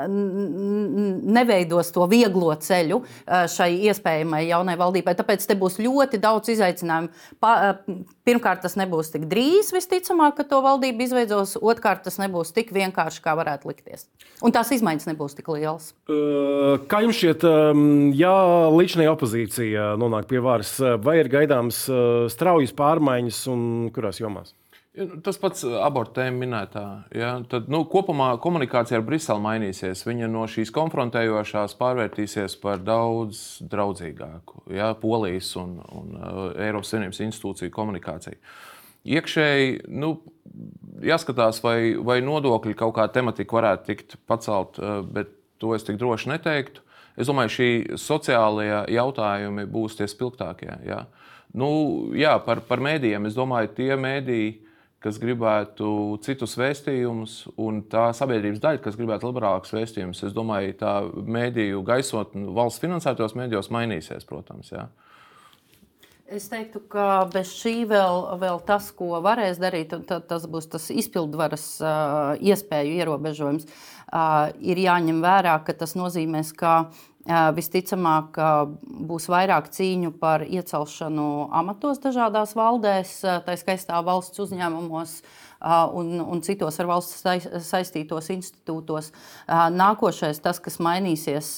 neveidos 0.07 1.91
to 1.95 2.07
vieglo 2.09 2.53
ceļu 2.55 3.01
šai 3.27 3.69
iespējamai 3.89 4.43
jaunai 4.47 4.77
valdībai. 4.79 5.15
Tāpēc 5.17 5.45
te 5.47 5.57
būs 5.59 5.79
ļoti 5.83 6.19
daudz 6.23 6.51
izaicinājumu. 6.53 7.11
Pa, 7.43 7.79
pirmkārt, 8.27 8.63
tas 8.65 8.77
nebūs 8.79 9.11
tik 9.13 9.27
drīz, 9.31 9.71
visticamāk, 9.75 10.37
ka 10.39 10.47
to 10.47 10.61
valdību 10.65 11.07
izveidos. 11.07 11.55
Otrkārt, 11.59 12.03
tas 12.07 12.19
nebūs 12.21 12.53
tik 12.55 12.73
vienkārši, 12.75 13.23
kā 13.23 13.35
varētu 13.37 13.71
likties. 13.71 14.07
Un 14.45 14.53
tās 14.55 14.71
izmaiņas 14.75 15.09
nebūs 15.09 15.37
tik 15.37 15.49
lielas. 15.53 15.91
Kā 16.91 17.01
jums 17.05 17.17
šķiet, 17.17 17.47
ja 18.19 18.35
līdzinājā 18.73 19.15
opozīcija 19.15 19.89
nonāk 20.01 20.29
pie 20.29 20.43
varas, 20.43 20.77
vai 21.03 21.19
ir 21.21 21.31
gaidāms 21.33 21.85
straujas 22.33 22.75
pārmaiņas 22.77 23.43
un 23.53 23.61
kurās 23.95 24.21
jomās? 24.21 24.53
Tas 24.97 25.37
pats 25.37 25.61
abortu 25.85 26.15
tēma 26.17 26.39
minētā. 26.41 26.83
Ja? 27.13 27.35
Tad, 27.49 27.67
nu, 27.69 27.83
kopumā 27.89 28.31
komunikācija 28.41 28.97
ar 28.97 29.03
Briselu 29.05 29.43
mainīsies. 29.43 30.01
Viņa 30.07 30.29
no 30.31 30.47
šīs 30.49 30.71
konfrontējošās 30.73 31.75
pārvērtīsies 31.77 32.55
par 32.63 32.81
daudz 32.81 33.43
draudzīgāku. 33.69 34.63
Ja? 34.73 34.89
Polijas 34.97 35.51
un, 35.61 35.77
un 35.93 36.17
uh, 36.17 36.41
Eiropas 36.65 36.93
Savienības 36.93 37.21
institūciju 37.27 37.75
komunikāciju. 37.75 38.41
Iekšēji 39.07 39.77
nu, 40.01 40.15
jāskatās, 41.05 41.61
vai, 41.61 41.93
vai 42.01 42.17
nodokļi 42.25 42.73
kaut 42.81 42.97
kā 42.97 43.05
tematika 43.13 43.59
varētu 43.59 43.89
tikt 43.91 44.19
pacelt, 44.27 44.81
uh, 44.81 45.03
bet 45.05 45.29
to 45.61 45.77
es 45.77 45.85
tik 45.85 46.01
droši 46.01 46.33
neteiktu. 46.33 46.81
Es 47.17 47.29
domāju, 47.29 47.53
šī 47.53 47.71
sociālajie 48.01 48.87
jautājumi 48.97 49.69
būs 49.69 50.01
tie 50.01 50.09
spilgtākie. 50.09 50.73
Ja? 50.89 51.05
Nu, 51.53 51.69
jā, 52.17 52.39
par, 52.45 52.65
par 52.65 52.81
mēdījiem. 52.81 53.29
Es 53.29 53.37
domāju, 53.37 53.77
tie 53.77 53.93
mēdīji 53.97 54.55
kas 55.03 55.19
gribētu 55.21 55.89
citus 56.25 56.55
vēstījumus, 56.57 57.39
un 57.61 57.83
tā 57.91 58.09
sabiedrības 58.17 58.61
daļa, 58.63 58.83
kas 58.83 58.97
gribētu 58.99 59.29
liberālākus 59.29 59.75
vēstījumus. 59.75 60.23
Es 60.25 60.35
domāju, 60.35 60.73
tā 60.79 60.93
mēdīju 61.05 61.83
gaisotne 61.85 62.47
valsts 62.57 62.81
finansētos 62.81 63.37
mēdījos 63.37 63.69
mainīsies, 63.73 64.25
protams. 64.29 64.73
Jā. 64.73 64.87
Es 66.27 66.49
teiktu, 66.51 66.81
ka 66.91 67.23
bez 67.31 67.53
šī 67.55 67.85
vēl, 67.87 68.25
vēl 68.41 68.57
tas, 68.67 68.89
ko 68.91 69.21
varēs 69.23 69.61
darīt, 69.63 69.93
tas 70.09 70.47
būs 70.51 70.65
tas 70.73 70.89
izpildvaras 70.91 71.67
uh, 71.79 72.33
iespēju 72.43 72.97
ierobežojums. 72.97 73.69
Uh, 74.07 74.49
ir 74.59 74.81
jāņem 74.81 75.21
vērā, 75.23 75.55
ka 75.63 75.75
tas 75.77 75.95
nozīmēs, 75.95 76.51
ka 76.57 76.89
Visticamāk, 77.27 78.37
būs 79.07 79.25
vairāk 79.27 79.67
cīņu 79.75 80.13
par 80.21 80.45
iecelšanu 80.47 81.49
amatos 81.51 81.99
dažādās 81.99 82.53
valdēs, 82.55 83.19
tā 83.43 83.57
skaistā 83.59 83.99
valsts 84.05 84.39
uzņēmumos 84.39 85.17
un, 85.91 86.13
un 86.23 86.41
citos 86.45 86.79
ar 86.79 86.87
valsts 86.87 87.25
saistītos 87.67 88.29
institūtos. 88.31 89.11
Nākošais, 89.47 90.39
tas, 90.39 90.61
kas 90.63 90.79
mainīsies, 90.79 91.51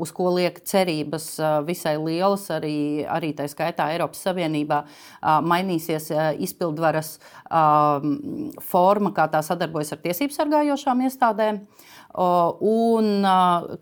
uz 0.00 0.14
ko 0.16 0.30
liek 0.38 0.62
cerības 0.64 1.28
visai 1.68 1.96
lielas, 2.00 2.48
arī, 2.54 3.04
arī 3.04 3.34
tā 3.36 3.44
skaitā 3.50 3.90
Eiropas 3.92 4.24
Savienībā, 4.24 4.84
mainīsies 5.44 6.08
izpildvaras 6.48 7.18
forma, 8.72 9.12
kā 9.12 9.28
tā 9.28 9.44
sadarbojas 9.44 9.92
ar 9.92 10.04
tiesību 10.06 10.32
sargājošām 10.32 11.04
iestādēm. 11.10 11.66
Un, 12.14 13.24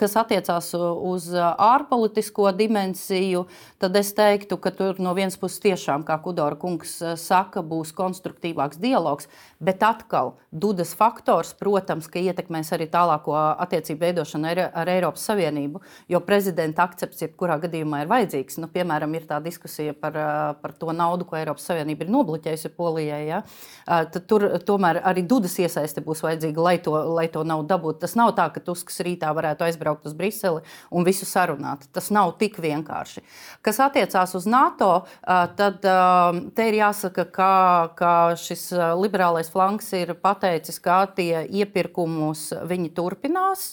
kas 0.01 0.15
attiecās 0.17 0.71
uz 0.73 1.27
ārpolitisko 1.37 2.47
dimensiju, 2.57 3.45
tad 3.83 3.97
es 4.01 4.15
teiktu, 4.17 4.57
ka 4.57 4.73
tur 4.73 5.01
no 5.05 5.13
vienas 5.13 5.37
puses 5.37 5.61
tiešām, 5.61 6.07
kā 6.09 6.17
Kudora 6.25 6.57
kungs 6.57 6.95
saka, 7.21 7.61
būs 7.61 7.93
konstruktīvāks 7.97 8.81
dialogs, 8.81 9.29
bet 9.61 9.85
atkal 9.85 10.39
Dudas 10.49 10.95
faktors, 10.97 11.53
protams, 11.57 12.09
ka 12.09 12.23
ietekmēs 12.23 12.73
arī 12.73 12.87
tālāko 12.93 13.35
attiecību 13.37 14.01
veidošanu 14.07 14.49
ar, 14.49 14.63
ar 14.81 14.93
Eiropas 14.95 15.27
Savienību, 15.29 15.83
jo 16.09 16.21
prezidenta 16.25 16.87
akcepts 16.87 17.27
jebkurā 17.27 17.59
gadījumā 17.67 18.03
ir 18.03 18.11
vajadzīgs. 18.11 18.59
Nu, 18.63 18.71
piemēram, 18.73 19.13
ir 19.17 19.29
tā 19.29 19.43
diskusija 19.45 19.93
par, 19.93 20.17
par 20.63 20.77
to 20.79 20.93
naudu, 20.97 21.29
ko 21.29 21.37
Eiropas 21.37 21.69
Savienība 21.69 22.07
ir 22.07 22.13
nobloķējusi 22.17 22.73
Polijai. 22.77 23.23
Ja? 23.29 23.43
Tad 23.85 24.23
tur 24.31 24.47
tomēr 24.65 25.03
arī 25.05 25.25
Dudas 25.29 25.59
iesaiste 25.61 26.05
būs 26.05 26.25
vajadzīga, 26.25 26.65
lai 26.65 26.77
to, 26.85 26.97
lai 27.13 27.29
to 27.33 27.45
naudu 27.49 27.69
dabūtu. 27.73 28.01
Tas 28.05 28.17
nav 28.19 28.22
tā, 28.37 28.49
ka 28.53 28.63
Tusks 28.63 29.01
rītā 29.03 29.33
varētu 29.35 29.67
aizbraukt 29.67 30.07
uz 30.07 30.15
Briseli 30.15 30.63
un 30.91 31.09
visu 31.09 31.27
sarunāt. 31.29 31.89
Tas 31.93 32.11
nav 32.15 32.37
tik 32.39 32.61
vienkārši. 32.63 33.25
Kas 33.65 33.81
attiecās 33.83 34.37
uz 34.39 34.47
NATO, 34.47 34.93
tad 35.23 35.81
te 35.83 36.69
ir 36.69 36.79
jāsaka, 36.83 37.27
ka, 37.33 37.53
ka 37.97 38.15
šis 38.39 38.69
liberālais 39.01 39.51
flanks 39.53 39.93
ir 39.97 40.13
pat 40.21 40.43
pateicis, 40.43 40.81
ka 40.83 41.05
tie 41.15 41.45
iepirkumus 41.47 42.51
viņi 42.69 42.91
turpinās, 42.97 43.73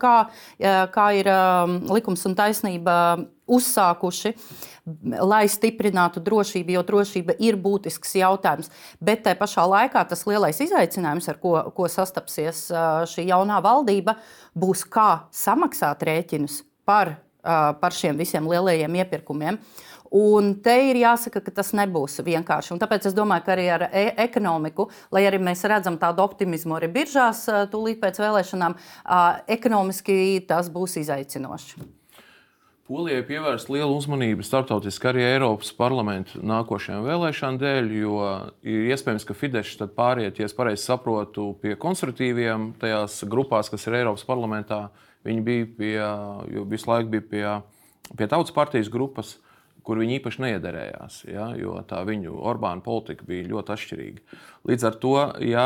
kā, 0.00 0.16
kā 0.94 1.06
ir 1.18 1.30
likums 1.90 2.24
un 2.28 2.38
taisnība 2.38 2.96
uzsākuši, 3.50 4.34
lai 5.20 5.44
stiprinātu 5.50 6.22
drošību, 6.24 6.74
jo 6.76 6.84
drošība 6.86 7.36
ir 7.42 7.58
būtisks 7.60 8.16
jautājums. 8.20 8.70
Bet 9.02 9.24
tajā 9.26 9.38
pašā 9.40 9.66
laikā 9.70 10.04
tas 10.10 10.24
lielais 10.28 10.60
izaicinājums, 10.64 11.28
ar 11.30 11.40
ko, 11.42 11.56
ko 11.76 11.90
sastapsies 11.90 12.66
šī 13.12 13.28
jaunā 13.30 13.60
valdība, 13.64 14.16
būs 14.58 14.86
kā 14.90 15.26
samaksāt 15.34 16.06
rēķinus 16.08 16.62
par, 16.88 17.18
par 17.42 17.96
šiem 17.96 18.18
visiem 18.20 18.48
lielajiem 18.50 19.00
iepirkumiem. 19.02 19.60
Un 20.10 20.56
te 20.58 20.74
ir 20.90 20.98
jāsaka, 20.98 21.38
ka 21.38 21.52
tas 21.60 21.70
nebūs 21.78 22.18
vienkārši. 22.26 22.72
Un 22.74 22.80
tāpēc 22.82 23.06
es 23.06 23.14
domāju, 23.14 23.44
ka 23.46 23.54
arī 23.54 23.68
ar 23.70 23.84
e 23.94 24.08
ekonomiku, 24.24 24.88
lai 25.14 25.22
arī 25.28 25.38
mēs 25.38 25.62
redzam 25.70 26.00
tādu 26.02 26.24
optimismu 26.24 26.74
arī 26.80 26.90
biržās, 26.90 27.44
tūlīt 27.70 28.02
pēc 28.02 28.18
vēlēšanām, 28.18 28.74
ekonomiski 29.54 30.42
tas 30.50 30.72
būs 30.74 30.98
izaicinoši. 31.04 31.99
Polijai 32.90 33.22
pievērst 33.22 33.68
lielu 33.70 33.94
uzmanību 33.94 34.42
starptautiski 34.42 35.06
arī 35.06 35.20
Eiropas 35.22 35.68
parlamentu 35.78 36.40
nākošajām 36.42 37.04
vēlēšanām 37.06 37.58
dēļ, 37.60 37.90
jo 38.00 38.16
ir 38.66 38.88
iespējams, 38.90 39.26
ka 39.28 39.36
Fidesz 39.38 39.76
tad 39.78 39.92
pāriet, 39.94 40.40
ja 40.40 40.48
es 40.48 40.56
pareizi 40.58 40.88
saprotu, 40.88 41.52
pie 41.62 41.76
konservatīviem 41.78 42.72
tajās 42.82 43.20
grupās, 43.30 43.70
kas 43.70 43.86
ir 43.86 44.00
Eiropas 44.00 44.26
parlamentā. 44.26 44.80
Viņi 45.22 45.44
bija 45.46 45.68
pie, 45.78 45.94
visu 46.72 46.90
laiku 46.90 47.14
bija 47.14 47.28
pie, 47.30 47.44
pie 48.18 48.26
tautas 48.26 48.50
partijas 48.56 48.90
grupas. 48.90 49.36
Uh, 49.36 49.49
kur 49.84 50.00
viņi 50.00 50.18
īpaši 50.18 50.42
neiederējās, 50.44 51.20
ja, 51.30 51.50
jo 51.58 51.76
tā 51.88 52.02
viņu 52.06 52.34
Orbāna 52.50 52.82
politika 52.84 53.26
bija 53.28 53.48
ļoti 53.50 53.74
atšķirīga. 53.74 54.38
Līdz 54.68 54.86
ar 54.86 54.96
to, 55.02 55.14
ja, 55.46 55.64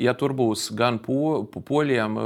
ja 0.00 0.14
tur 0.18 0.34
būs 0.36 0.70
gan 0.76 1.00
po, 1.04 1.42
poļiem, 1.68 2.16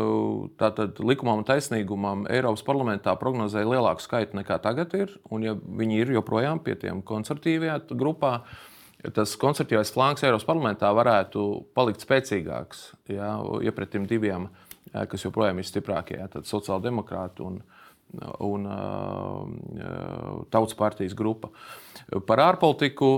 tātad 0.61 1.01
likumam 1.03 1.43
un 1.43 1.49
taisnīgumam, 1.49 2.27
Eiropas 2.31 2.65
parlamentā 2.67 3.17
prognozēja 3.21 3.71
lielāku 3.73 4.05
skaitu 4.05 4.39
nekā 4.39 4.61
tagad 4.63 4.95
ir, 4.99 5.17
un 5.35 5.47
ja 5.47 5.57
viņi 5.57 6.01
ir 6.05 6.15
joprojām 6.19 6.63
pie 6.65 6.77
tiem 6.81 7.03
konservatīvajā 7.07 7.81
grupā, 7.99 8.37
tas 9.15 9.35
konservatīvais 9.41 9.93
flanks 9.95 10.25
Eiropas 10.25 10.47
parlamentā 10.49 10.93
varētu 10.97 11.49
palikt 11.77 12.05
spēcīgāks 12.07 12.87
ja, 13.13 13.37
iepretim 13.65 14.07
diviem, 14.09 14.49
kas 14.93 15.27
joprojām 15.27 15.59
ir 15.59 15.67
stiprākie, 15.67 16.21
tad 16.31 16.47
sociāldemokrāti 16.49 17.43
un, 17.45 17.59
un 18.45 18.69
uh, 18.69 20.45
Tautas 20.53 20.77
partijas 20.79 21.17
grupa. 21.17 21.51
Par 22.27 22.43
ārpolitiku, 22.45 23.11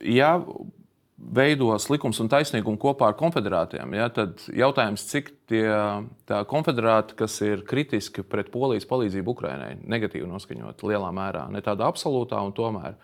ja 0.00 0.32
veidos 1.20 1.86
likums 1.92 2.18
un 2.22 2.30
taisnīgumu 2.32 2.80
kopā 2.80 3.10
ar 3.10 3.16
konfederātiem, 3.18 3.92
ja, 3.98 4.08
tad 4.14 4.40
jautājums, 4.56 5.04
cik 5.10 5.30
tie 5.50 5.66
konfederāti, 6.48 7.16
kas 7.18 7.36
ir 7.44 7.64
kritiski 7.68 8.24
pret 8.26 8.50
polijas 8.52 8.88
palīdzību 8.90 9.34
Ukraiņai, 9.36 9.72
negatīvi 9.90 10.28
noskaņot 10.30 10.84
lielā 10.88 11.12
mērā, 11.14 11.46
ne 11.52 11.62
tādā 11.64 11.88
absolūtā 11.90 12.40
un 12.46 12.56
tomēr. 12.56 12.96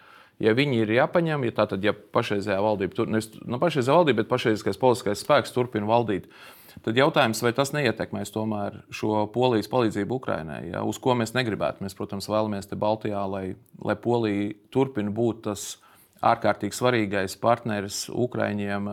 Ja 0.42 0.53
viņi 0.57 0.83
ir 0.83 0.90
jāpaņem, 0.99 1.46
ja 1.49 1.55
tātad, 1.62 1.85
ja 1.85 1.94
pašreizējā 1.94 2.59
valdība, 2.61 3.07
nevis 3.09 3.31
nu, 3.40 3.61
pašreizējā 3.61 4.01
valdība, 4.01 4.20
bet 4.22 4.33
pašreizējais 4.33 4.81
politiskais 4.81 5.22
spēks 5.25 5.55
turpina 5.55 5.88
valdīt, 5.88 6.27
uh, 6.29 6.56
Tad 6.85 6.99
jautājums, 6.99 7.41
vai 7.43 7.51
tas 7.57 7.73
neietekmēs 7.75 8.31
tomēr 8.35 8.83
šo 8.95 9.25
polijas 9.35 9.71
palīdzību 9.73 10.21
Ukraiņai, 10.21 10.61
ja, 10.75 10.85
uz 10.87 11.01
ko 11.03 11.17
mēs 11.19 11.33
negribētu. 11.35 11.83
Mēs, 11.87 11.97
protams, 11.99 12.29
vēlamies 12.31 12.69
te 12.71 12.79
Baltijā, 12.79 13.25
lai, 13.31 13.47
lai 13.83 13.97
Polija 13.99 14.53
turpina 14.75 15.11
būt 15.15 15.47
tas 15.49 15.75
ārkārtīgi 16.25 16.73
svarīgais 16.73 17.35
partneris 17.41 18.07
Ukraiņiem 18.09 18.87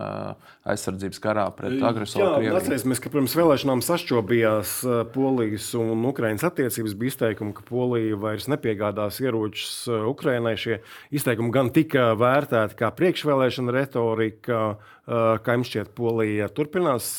aizsardzības 0.68 1.22
karā 1.24 1.46
pret 1.56 1.78
agresoru. 1.86 2.42
Jā, 2.44 2.52
atcerēsimies, 2.58 3.00
ka 3.00 3.12
pirms 3.14 3.36
vēlēšanām 3.38 3.80
sašķobījās 3.84 4.74
Polijas 5.14 5.70
un 5.80 6.04
Ukraiņas 6.10 6.44
attiecības. 6.50 6.96
Bija 7.00 7.14
izteikumi, 7.14 7.54
ka 7.56 7.64
Polija 7.68 8.18
vairs 8.20 8.48
nepiegādās 8.52 9.22
ieročus 9.24 9.86
Ukraiņai. 9.88 10.54
Šie 10.60 10.78
izteikumi 11.16 11.54
gan 11.54 11.72
tika 11.74 12.10
vērtēti 12.20 12.78
kā 12.82 12.92
priekšvēlēšana 12.98 13.76
retorika, 13.78 14.62
kā 15.06 15.58
jums 15.58 15.72
šķiet, 15.72 15.94
Polija 15.96 16.52
turpinās 16.52 17.14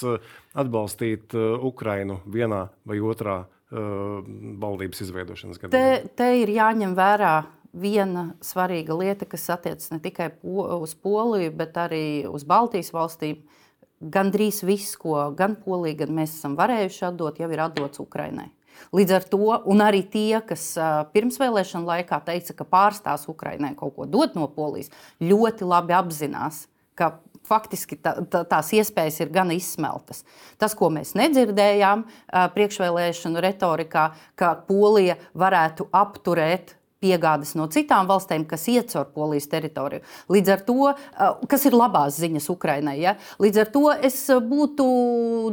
atbalstīt 0.56 1.36
Ukrainu 1.36 2.22
vienā 2.32 2.68
vai 2.88 3.02
otrā 3.04 3.44
valdības 3.72 5.02
izveidošanas 5.04 5.60
gadījumā. 5.60 5.76
Te, 5.76 6.10
te 6.16 6.30
ir 6.40 6.54
jāņem 6.54 6.94
vērā 6.96 7.34
viena 7.76 8.30
svarīga 8.46 8.96
lieta, 8.96 9.28
kas 9.28 9.50
attiecas 9.52 9.92
ne 9.92 10.00
tikai 10.00 10.30
po 10.40 10.64
uz 10.80 10.96
Poliju, 10.96 11.52
bet 11.60 11.76
arī 11.82 12.06
uz 12.30 12.48
Baltijas 12.48 12.94
valstīm. 12.96 13.44
gandrīz 14.00 14.62
viss, 14.66 14.96
ko 15.00 15.32
gan 15.38 15.56
Polija, 15.56 16.04
gan 16.04 16.14
mēs 16.16 16.38
esam 16.38 16.56
varējuši 16.60 17.06
atdot, 17.10 17.40
jau 17.40 17.50
ir 17.52 17.64
atdots 17.64 18.02
Ukrainai. 18.04 18.50
Līdz 18.96 19.14
ar 19.16 19.28
to, 19.32 19.40
un 19.72 19.82
arī 19.84 20.02
tie, 20.04 20.42
kas 20.44 20.74
pirmsvēlēšana 21.16 21.88
laikā 21.88 22.20
teica, 22.28 22.58
ka 22.58 22.68
pārstās 22.68 23.24
Ukrainai 23.32 23.72
kaut 23.80 23.96
ko 23.96 24.08
dot 24.08 24.36
no 24.36 24.50
Polijas, 24.52 24.92
ļoti 25.24 25.68
labi 25.68 25.96
apzinās, 25.96 26.66
ka 26.96 27.16
faktiski 27.46 27.98
tā, 28.02 28.16
tā, 28.32 28.44
tās 28.50 28.72
iespējas 28.76 29.22
ir 29.24 29.34
gan 29.34 29.52
izsmeltas. 29.56 30.24
Tas, 30.62 30.76
ko 30.78 30.90
mēs 30.94 31.14
nedzirdējām 31.18 32.06
priekšvēlēšanu 32.56 33.44
retorikā, 33.46 34.08
ka 34.40 34.56
Polija 34.68 35.18
varētu 35.38 35.90
apturēt 35.96 36.76
piegādes 37.06 37.54
no 37.60 37.70
citām 37.72 38.10
valstīm, 38.10 38.48
kas 38.50 38.66
iet 38.74 38.90
caur 38.94 39.08
polijas 39.14 39.48
teritoriju. 39.52 40.02
Līdz 40.34 40.54
ar 40.56 40.66
to, 40.66 40.78
uh, 40.90 41.46
kas 41.52 41.68
ir 41.70 41.78
labās 41.78 42.18
ziņas 42.22 42.50
Ukrainai, 42.54 42.98
ja? 43.04 43.16
līdz 43.42 43.62
ar 43.62 43.72
to 43.74 43.86
es 43.94 44.18
būtu 44.50 44.88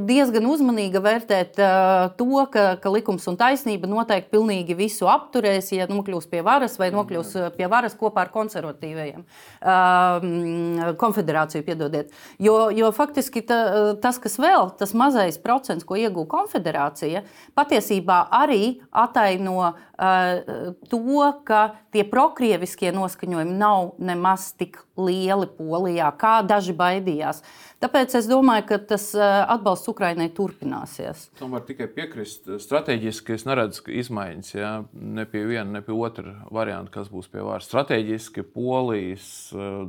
diezgan 0.08 0.48
uzmanīga 0.48 1.02
vērtēt 1.04 1.60
uh, 1.60 2.08
to, 2.16 2.46
ka, 2.52 2.66
ka 2.82 2.94
likums 2.94 3.28
un 3.30 3.38
taisnība 3.40 3.90
noteikti 3.90 4.32
pilnīgi 4.32 4.78
visu 4.78 5.10
apturēs, 5.12 5.72
ja 5.76 5.88
nokļūs 5.90 6.28
pie 6.32 6.42
varas 6.46 6.78
vai 6.80 6.92
nokļūs 6.94 7.36
pie 7.58 7.68
varas 7.70 7.96
kopā 7.98 8.26
ar 8.26 8.32
konservatīvajiem. 8.34 9.24
Um, 9.62 10.92
konfederāciju, 10.98 11.64
piedodiet. 11.66 12.12
Jo, 12.42 12.70
jo 12.74 12.90
faktiski 12.94 13.42
ta, 13.46 13.94
tas, 14.02 14.18
kas 14.22 14.38
vēl, 14.40 14.72
tas 14.78 14.94
mazais 14.98 15.38
procents, 15.42 15.86
ko 15.86 15.98
iegūta 15.98 16.30
konfederācija, 16.32 17.24
patiesībā 17.58 18.18
arī 18.32 18.78
ataino 18.90 19.56
uh, 19.62 20.72
to, 20.90 21.02
ka 21.46 21.60
tie 21.94 22.04
prokrieviskie 22.08 22.92
noskaņojumi 22.94 23.54
nav 23.58 23.92
nemaz 24.02 24.50
tik 24.58 24.80
lieli 24.96 25.48
Polijā, 25.56 26.10
kā 26.18 26.40
daži 26.46 26.74
baidījās. 26.76 27.42
Tāpēc 27.82 28.14
es 28.18 28.28
domāju, 28.30 28.66
ka 28.68 28.78
tas 28.92 29.08
eh, 29.16 29.22
atbalsts 29.50 29.90
Ukraiņai 29.90 30.28
turpināsies. 30.36 31.28
Tam 31.40 31.54
var 31.56 31.64
tikai 31.66 31.88
piekrist. 31.90 32.46
Strateģiski 32.62 33.34
es 33.34 33.46
neredzu 33.48 33.88
izmaiņas. 34.02 34.52
Ja? 34.54 34.72
Ne 34.92 35.26
pie 35.28 35.42
viena, 35.48 35.68
ne 35.78 35.82
pie 35.84 35.96
otra 35.96 36.36
varianta, 36.54 36.92
kas 36.94 37.10
būs 37.12 37.30
pie 37.32 37.42
varas. 37.42 37.66
Strateģiski 37.70 38.44
Polijas 38.54 39.26
eh, 39.56 39.80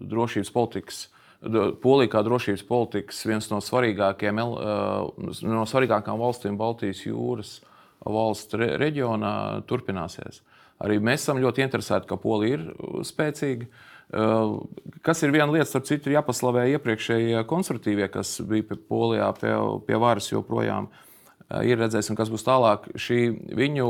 drošības 0.00 0.54
politikas. 0.54 1.02
Polija 1.82 2.12
kā 2.12 2.20
drošības 2.22 2.62
politikas 2.68 3.18
viens 3.26 3.48
no 3.50 3.58
svarīgākajiem, 3.58 4.40
eh, 4.40 5.44
no 5.50 5.66
svarīgākajām 5.68 6.22
valstīm 6.22 6.56
Baltijas 6.60 7.04
jūras 7.04 7.58
valsts 8.06 8.56
reģionā 8.56 9.62
turpināsies. 9.68 10.42
Arī 10.82 10.98
mēs 11.02 11.24
esam 11.24 11.40
ļoti 11.42 11.64
interesēti, 11.64 12.08
ka 12.10 12.18
Polija 12.20 12.58
ir 12.58 12.66
uh, 12.72 13.00
spēcīga. 13.06 13.68
Uh, 14.12 14.58
kas 15.06 15.22
ir 15.24 15.32
viena 15.32 15.48
lieta, 15.52 15.68
starp 15.70 15.86
citu, 15.88 16.10
ir 16.10 16.18
jāpaslavē 16.18 16.66
iepriekšējie 16.74 17.46
konservatīvie, 17.48 18.10
kas 18.12 18.34
bija 18.48 18.66
pie 18.72 18.80
Polijā 18.90 19.30
pie, 19.38 19.54
pie 19.86 20.00
varas 20.02 20.28
joprojām. 20.32 20.90
Uh, 20.90 21.62
ir 21.68 21.80
redzēsim, 21.80 22.18
kas 22.18 22.32
būs 22.32 22.44
tālāk. 22.48 22.90
Šī 23.00 23.24
viņu 23.56 23.88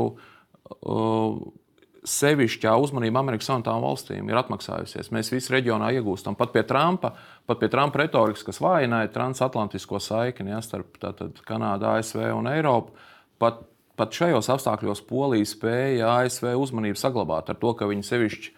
sevišķā 2.03 2.73
uzmanība 2.83 3.21
Amerikas 3.21 3.47
Savienotām 3.49 3.83
valstīm 3.83 4.29
ir 4.29 4.39
atmaksājusies. 4.39 5.11
Mēs 5.15 5.31
visi 5.31 5.53
reģionā 5.53 5.91
iegūstam. 5.97 6.35
Pat 6.39 6.51
pie 6.55 6.63
Trumpa, 6.67 7.13
pat 7.47 7.61
pie 7.61 7.69
Trumpa 7.71 8.01
retorikas, 8.01 8.43
kas 8.47 8.59
vājināja 8.63 9.11
transatlantisko 9.15 10.01
saikni 10.03 10.53
ja, 10.53 10.59
starp 10.63 10.99
tātad, 11.01 11.39
Kanādu, 11.47 11.87
ASV 11.93 12.25
un 12.35 12.49
Eiropu. 12.51 12.95
Pat 13.41 13.63
pat 13.99 14.15
šajos 14.17 14.49
apstākļos 14.53 15.03
Polija 15.09 15.47
spēja 15.47 16.11
ASV 16.19 16.53
uzmanību 16.59 16.99
saglabāt 16.99 17.51
ar 17.51 17.59
to, 17.61 17.73
ka 17.77 17.89
viņi 17.89 18.05
sevišķi 18.07 18.53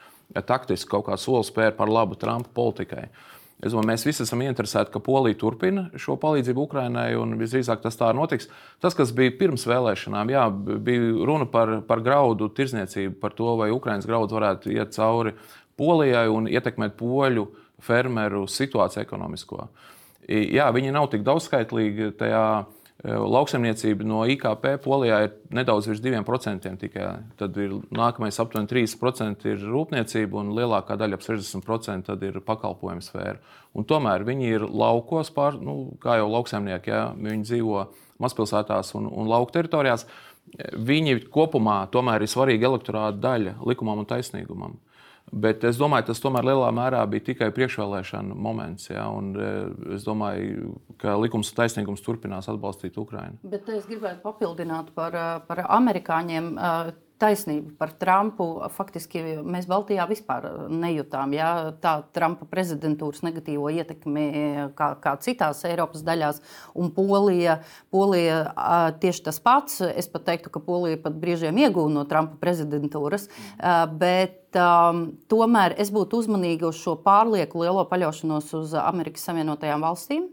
taktiski 0.48 0.89
kaut 0.91 1.08
kā 1.10 1.17
soli 1.21 1.45
spēr 1.48 1.76
par 1.78 1.91
labu 1.91 2.17
Trumpa 2.19 2.52
politikai. 2.56 3.08
Es 3.63 3.71
domāju, 3.71 3.88
mēs 3.88 4.04
visi 4.04 4.24
esam 4.26 4.41
interesēti, 4.43 4.91
ka 4.91 5.00
Polija 5.00 5.38
turpina 5.39 5.86
šo 6.00 6.17
palīdzību 6.19 6.65
Ukraiņai, 6.67 7.08
un 7.17 7.38
visdrīzāk 7.39 7.80
tas 7.86 7.95
tā 7.95 8.10
notiks. 8.13 8.50
Tas, 8.84 8.98
kas 8.98 9.13
bija 9.15 9.32
pirms 9.39 9.63
vēlēšanām, 9.69 10.34
jā, 10.34 10.43
bija 10.84 11.13
runa 11.30 11.48
par, 11.50 11.78
par 11.88 12.04
graudu 12.04 12.50
tirzniecību, 12.52 13.15
par 13.21 13.36
to, 13.38 13.54
vai 13.62 13.71
Ukraiņas 13.74 14.10
grauds 14.10 14.36
varētu 14.36 14.76
iet 14.76 14.91
cauri 14.98 15.36
Polijai 15.80 16.28
un 16.32 16.50
ietekmēt 16.52 16.93
poļu 17.00 17.48
fermeru 17.84 18.45
situāciju 18.48 19.04
ekonomisko. 19.04 19.65
Jā, 20.28 20.67
viņi 20.76 20.93
nav 20.95 21.10
tik 21.12 21.24
daudzskaitlīgi 21.26 22.12
tajā 22.19 22.45
lauksaimniecība 23.06 24.06
no 24.08 24.24
IKP 24.34 24.80
Polijā 24.82 25.20
ir 25.26 25.34
nedaudz 25.54 25.89
virs 25.89 26.02
2% 26.02 26.72
tikai. 26.82 27.10
Tad 27.38 27.58
ir 27.62 27.76
nākamais 27.94 28.39
aptuveni 28.41 28.70
3% 28.72 29.46
ir 29.52 29.62
rūpniecība 29.62 30.39
un 30.41 30.54
lielākā 30.58 30.98
daļa, 30.98 31.20
ap 31.20 31.26
60%, 31.26 32.15
ir 32.26 32.39
pakalpojumu 32.46 33.06
sfēra. 33.06 33.38
Un 33.76 33.86
tomēr 33.86 34.26
viņi 34.26 34.50
ir 34.58 34.65
laukos, 34.65 35.30
pār, 35.36 35.60
nu, 35.62 35.96
kā 36.02 36.18
jau 36.22 36.32
lauksaimnieki, 36.32 36.94
ja, 36.94 37.04
viņi 37.13 37.50
dzīvo 37.50 37.84
mazpilsētās 38.24 38.96
un, 38.98 39.10
un 39.12 39.30
lauku 39.30 39.54
teritorijās. 39.54 40.08
Viņi 40.56 41.20
kopumā 41.34 41.84
tomēr 41.94 42.24
ir 42.24 42.32
svarīga 42.32 42.70
elektorāta 42.72 43.20
daļa 43.22 43.58
likumam 43.68 44.02
un 44.02 44.10
taisnīgumam. 44.10 44.80
Bet 45.33 45.63
es 45.65 45.79
domāju, 45.79 46.11
tas 46.11 46.21
tomēr 46.21 46.45
lielā 46.45 46.67
mērā 46.75 46.99
bija 47.09 47.25
tikai 47.31 47.49
priekšvēlēšana 47.55 48.35
moments. 48.38 48.91
Ja, 48.91 49.07
e, 49.09 49.47
es 49.95 50.05
domāju, 50.05 50.75
ka 51.01 51.15
likums 51.17 51.49
un 51.51 51.57
taisnīgums 51.57 52.03
turpinās 52.05 52.49
atbalstīt 52.51 52.99
Ukraiņu. 53.01 53.41
Bet 53.49 53.69
es 53.73 53.88
gribētu 53.89 54.21
papildināt 54.23 54.93
par, 54.95 55.17
par 55.47 55.63
amerikāņiem 55.65 56.53
taisnība 57.21 57.73
par 57.80 57.93
Trumpu. 57.99 58.47
Faktiski 58.75 59.21
mēs 59.45 59.67
Baltijā 59.69 60.06
vispār 60.10 60.47
nejūtām 60.71 61.34
ja, 61.36 61.49
tā 61.82 61.97
Trumpa 62.15 62.47
prezidentūras 62.49 63.23
negatīvo 63.25 63.71
ietekmi 63.71 64.25
kā, 64.78 64.89
kā 65.01 65.15
citās 65.23 65.63
Eiropas 65.67 66.04
daļās. 66.06 66.41
Un 66.75 66.91
Polija, 66.95 67.60
Polija 67.93 68.41
tieši 69.01 69.25
tas 69.30 69.39
pats. 69.43 69.80
Es 69.86 70.10
pat 70.12 70.28
teiktu, 70.30 70.51
ka 70.54 70.63
Polija 70.63 70.99
pat 71.06 71.17
brīžiem 71.21 71.60
iegūta 71.65 71.95
no 71.95 72.06
Trumpa 72.10 72.39
prezidentūras. 72.41 73.30
Bet 73.99 74.60
um, 74.60 75.08
tomēr 75.32 75.78
es 75.82 75.93
būtu 75.95 76.23
uzmanīga 76.23 76.69
uz 76.69 76.80
šo 76.82 76.97
pārlieku 77.06 77.63
lielo 77.63 77.88
paļaušanos 77.89 78.54
uz 78.60 78.75
Amerikas 78.82 79.25
Savienotajām 79.30 79.84
valstīm, 79.88 80.30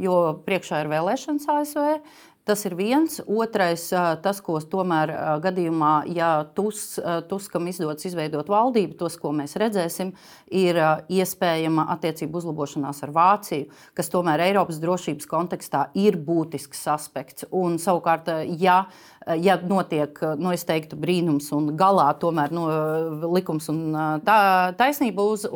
jo 0.00 0.20
priekšā 0.46 0.82
ir 0.82 0.90
vēlēšanas 0.90 1.50
ASV. 1.60 1.98
Tas 2.44 2.60
ir 2.68 2.74
viens. 2.76 3.22
Otrais, 3.24 3.86
tas, 4.20 4.40
ko 4.44 4.58
tomēr 4.60 5.08
gadījumā, 5.40 5.92
ja 6.12 6.42
tus, 6.52 6.98
Tuskam 7.30 7.70
izdodas 7.70 8.04
izveidot 8.04 8.50
valdību, 8.52 8.98
tos, 9.00 9.16
ko 9.16 9.32
mēs 9.32 9.56
redzēsim, 9.60 10.10
ir 10.52 10.76
iespējama 11.08 11.86
attiecību 11.94 12.42
uzlabošanās 12.42 13.00
ar 13.06 13.14
Vāciju, 13.16 13.70
kas 13.96 14.12
tomēr 14.12 14.44
Eiropas 14.50 14.76
drošības 14.82 15.30
kontekstā 15.30 15.86
ir 15.96 16.20
būtisks 16.20 16.84
aspekts. 16.92 17.48
Un, 17.48 17.78
savukārt, 17.80 18.28
ja 18.60 18.82
ja 19.40 19.56
notiek 19.68 20.18
nu, 20.38 20.52
teiktu, 20.54 20.98
brīnums 21.00 21.50
un 21.56 21.72
galā 21.78 22.06
tomēr 22.20 22.52
no, 22.54 22.64
likums 23.34 23.68
un 23.72 23.96
tā, 24.26 24.36
taisnība 24.78 25.26
uz, 25.34 25.46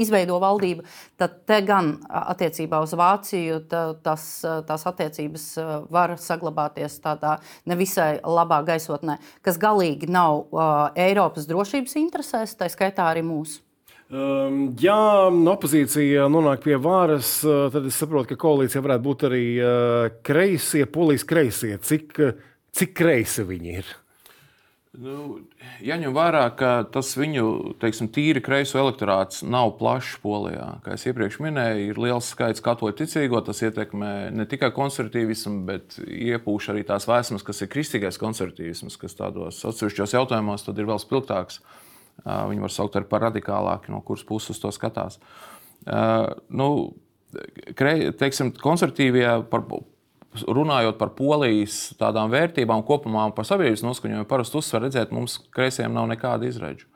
izveido 0.00 0.38
valdību, 0.42 0.84
tad 1.20 1.40
te 1.48 1.60
gan 1.66 1.94
attiecībā 2.08 2.82
uz 2.84 2.94
Vāciju 2.96 3.62
tā, 3.70 3.84
tas, 4.04 4.26
tās 4.68 4.86
attiecības 4.90 5.46
var 5.92 6.16
saglabāties 6.20 7.00
tādā 7.04 7.38
nevisai 7.68 8.18
labā 8.24 8.62
gaisotnē, 8.66 9.18
kas 9.44 9.60
galīgi 9.60 10.10
nav 10.10 10.46
Eiropas 10.98 11.48
drošības 11.50 11.98
interesēs, 12.00 12.56
tā 12.56 12.70
skaitā 12.72 13.10
arī 13.10 13.24
mūsu. 13.26 13.60
Um, 14.10 14.72
ja 14.82 15.28
opozīcija 15.30 16.24
nonāk 16.34 16.64
pie 16.64 16.74
varas, 16.82 17.36
tad 17.46 17.84
es 17.86 17.94
saprotu, 17.94 18.32
ka 18.32 18.40
koalīcija 18.42 18.82
varētu 18.82 19.04
būt 19.04 19.20
arī 19.28 19.44
uh, 19.54 20.08
kreisie, 20.26 20.82
polijas 20.90 21.22
kreisie. 21.30 21.76
Cik 21.78 22.18
uh, 22.18 22.32
Cik 22.76 22.94
kreisi 22.96 23.44
viņi 23.46 23.76
ir? 23.80 23.96
Nu, 25.00 25.44
jaņem 25.86 26.10
vērā, 26.10 26.42
ka 26.58 26.70
tas 26.90 27.12
viņu 27.14 27.76
teiksim, 27.78 28.08
tīri 28.10 28.40
kreiso 28.42 28.80
elektorāts 28.80 29.44
nav 29.46 29.76
plašs 29.78 30.16
Polijā. 30.18 30.66
Kā 30.82 30.96
jau 30.96 31.12
iepriekš 31.12 31.36
minēju, 31.44 31.84
ir 31.92 32.00
liels 32.02 32.32
skaits 32.34 32.64
katoļu 32.64 32.96
ticīgo. 32.98 33.38
Tas 33.46 33.62
ietekmē 33.62 34.32
ne 34.34 34.46
tikai 34.50 34.72
konservatīvismu, 34.74 35.60
bet 35.68 35.94
iepūš 36.02 36.72
arī 36.72 36.82
tās 36.88 37.06
vēsmas, 37.06 37.46
kas 37.46 37.62
ir 37.62 37.70
kristīgais 37.70 38.18
konservatīvisms, 38.18 38.98
kas 38.98 39.14
tādos 39.18 39.62
atsevišķos 39.70 40.16
jautājumos 40.18 40.66
ir 40.74 40.90
vēl 40.90 40.98
spilgtāks. 41.02 41.62
Viņi 42.26 42.66
var 42.66 42.74
saukt 42.74 42.98
par 43.12 43.28
radikālāku, 43.28 43.94
no 43.94 44.02
kuras 44.02 44.26
puses 44.26 44.58
to 44.58 44.74
skatās. 44.74 45.20
Nu, 46.50 46.70
teiksim, 47.78 48.50
konservatīvie 48.58 49.28
par 49.54 49.62
runājot 50.46 50.98
par 51.00 51.12
polijas 51.18 51.90
tādām 51.98 52.30
vērtībām 52.30 52.84
kopumā 52.86 53.26
un 53.28 53.34
par 53.34 53.48
sabiedrības 53.48 53.82
noskaņojumu, 53.86 54.28
parasti 54.30 54.60
uzsver 54.60 54.86
redzēt, 54.86 55.14
mums 55.14 55.40
kreisiem 55.54 55.92
nav 55.94 56.08
nekāda 56.10 56.46
izredzu. 56.46 56.86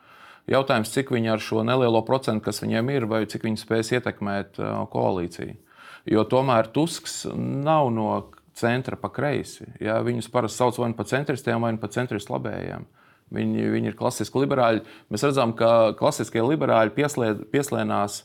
Jautājums, 0.51 0.91
cik 0.93 1.09
viņi 1.11 1.31
ar 1.33 1.41
šo 1.41 1.63
nelielo 1.65 2.03
procentu, 2.05 2.43
kas 2.45 2.61
viņiem 2.61 2.91
ir, 2.93 3.07
vai 3.09 3.23
cik 3.29 3.47
viņi 3.47 3.57
spēs 3.57 3.89
ietekmēt 3.97 4.59
uh, 4.61 4.83
koalīciju. 4.93 5.57
Jo 6.05 6.21
tomēr 6.29 6.69
Tusks 6.69 7.23
nav 7.33 7.89
no 7.93 8.09
centra 8.55 8.97
pa 8.99 9.09
kreisi. 9.09 9.65
Ja? 9.81 9.97
Viņus 10.05 10.29
parasti 10.31 10.61
sauc 10.61 10.77
vai 10.77 10.91
nu 10.91 10.97
par 10.97 11.09
centristiem, 11.09 11.57
vai 11.65 11.73
nu 11.73 11.81
par 11.81 11.91
centristu 11.95 12.35
labējiem. 12.35 12.85
Viņi, 13.33 13.65
viņi 13.73 13.89
ir 13.89 13.97
klasiski 13.97 14.43
liberāļi. 14.43 14.83
Mēs 15.09 15.25
redzam, 15.25 15.55
ka 15.57 15.95
klasiskie 15.97 16.43
liberāļi 16.45 16.93
pieslēd, 16.93 17.47
pieslēdzās 17.49 18.21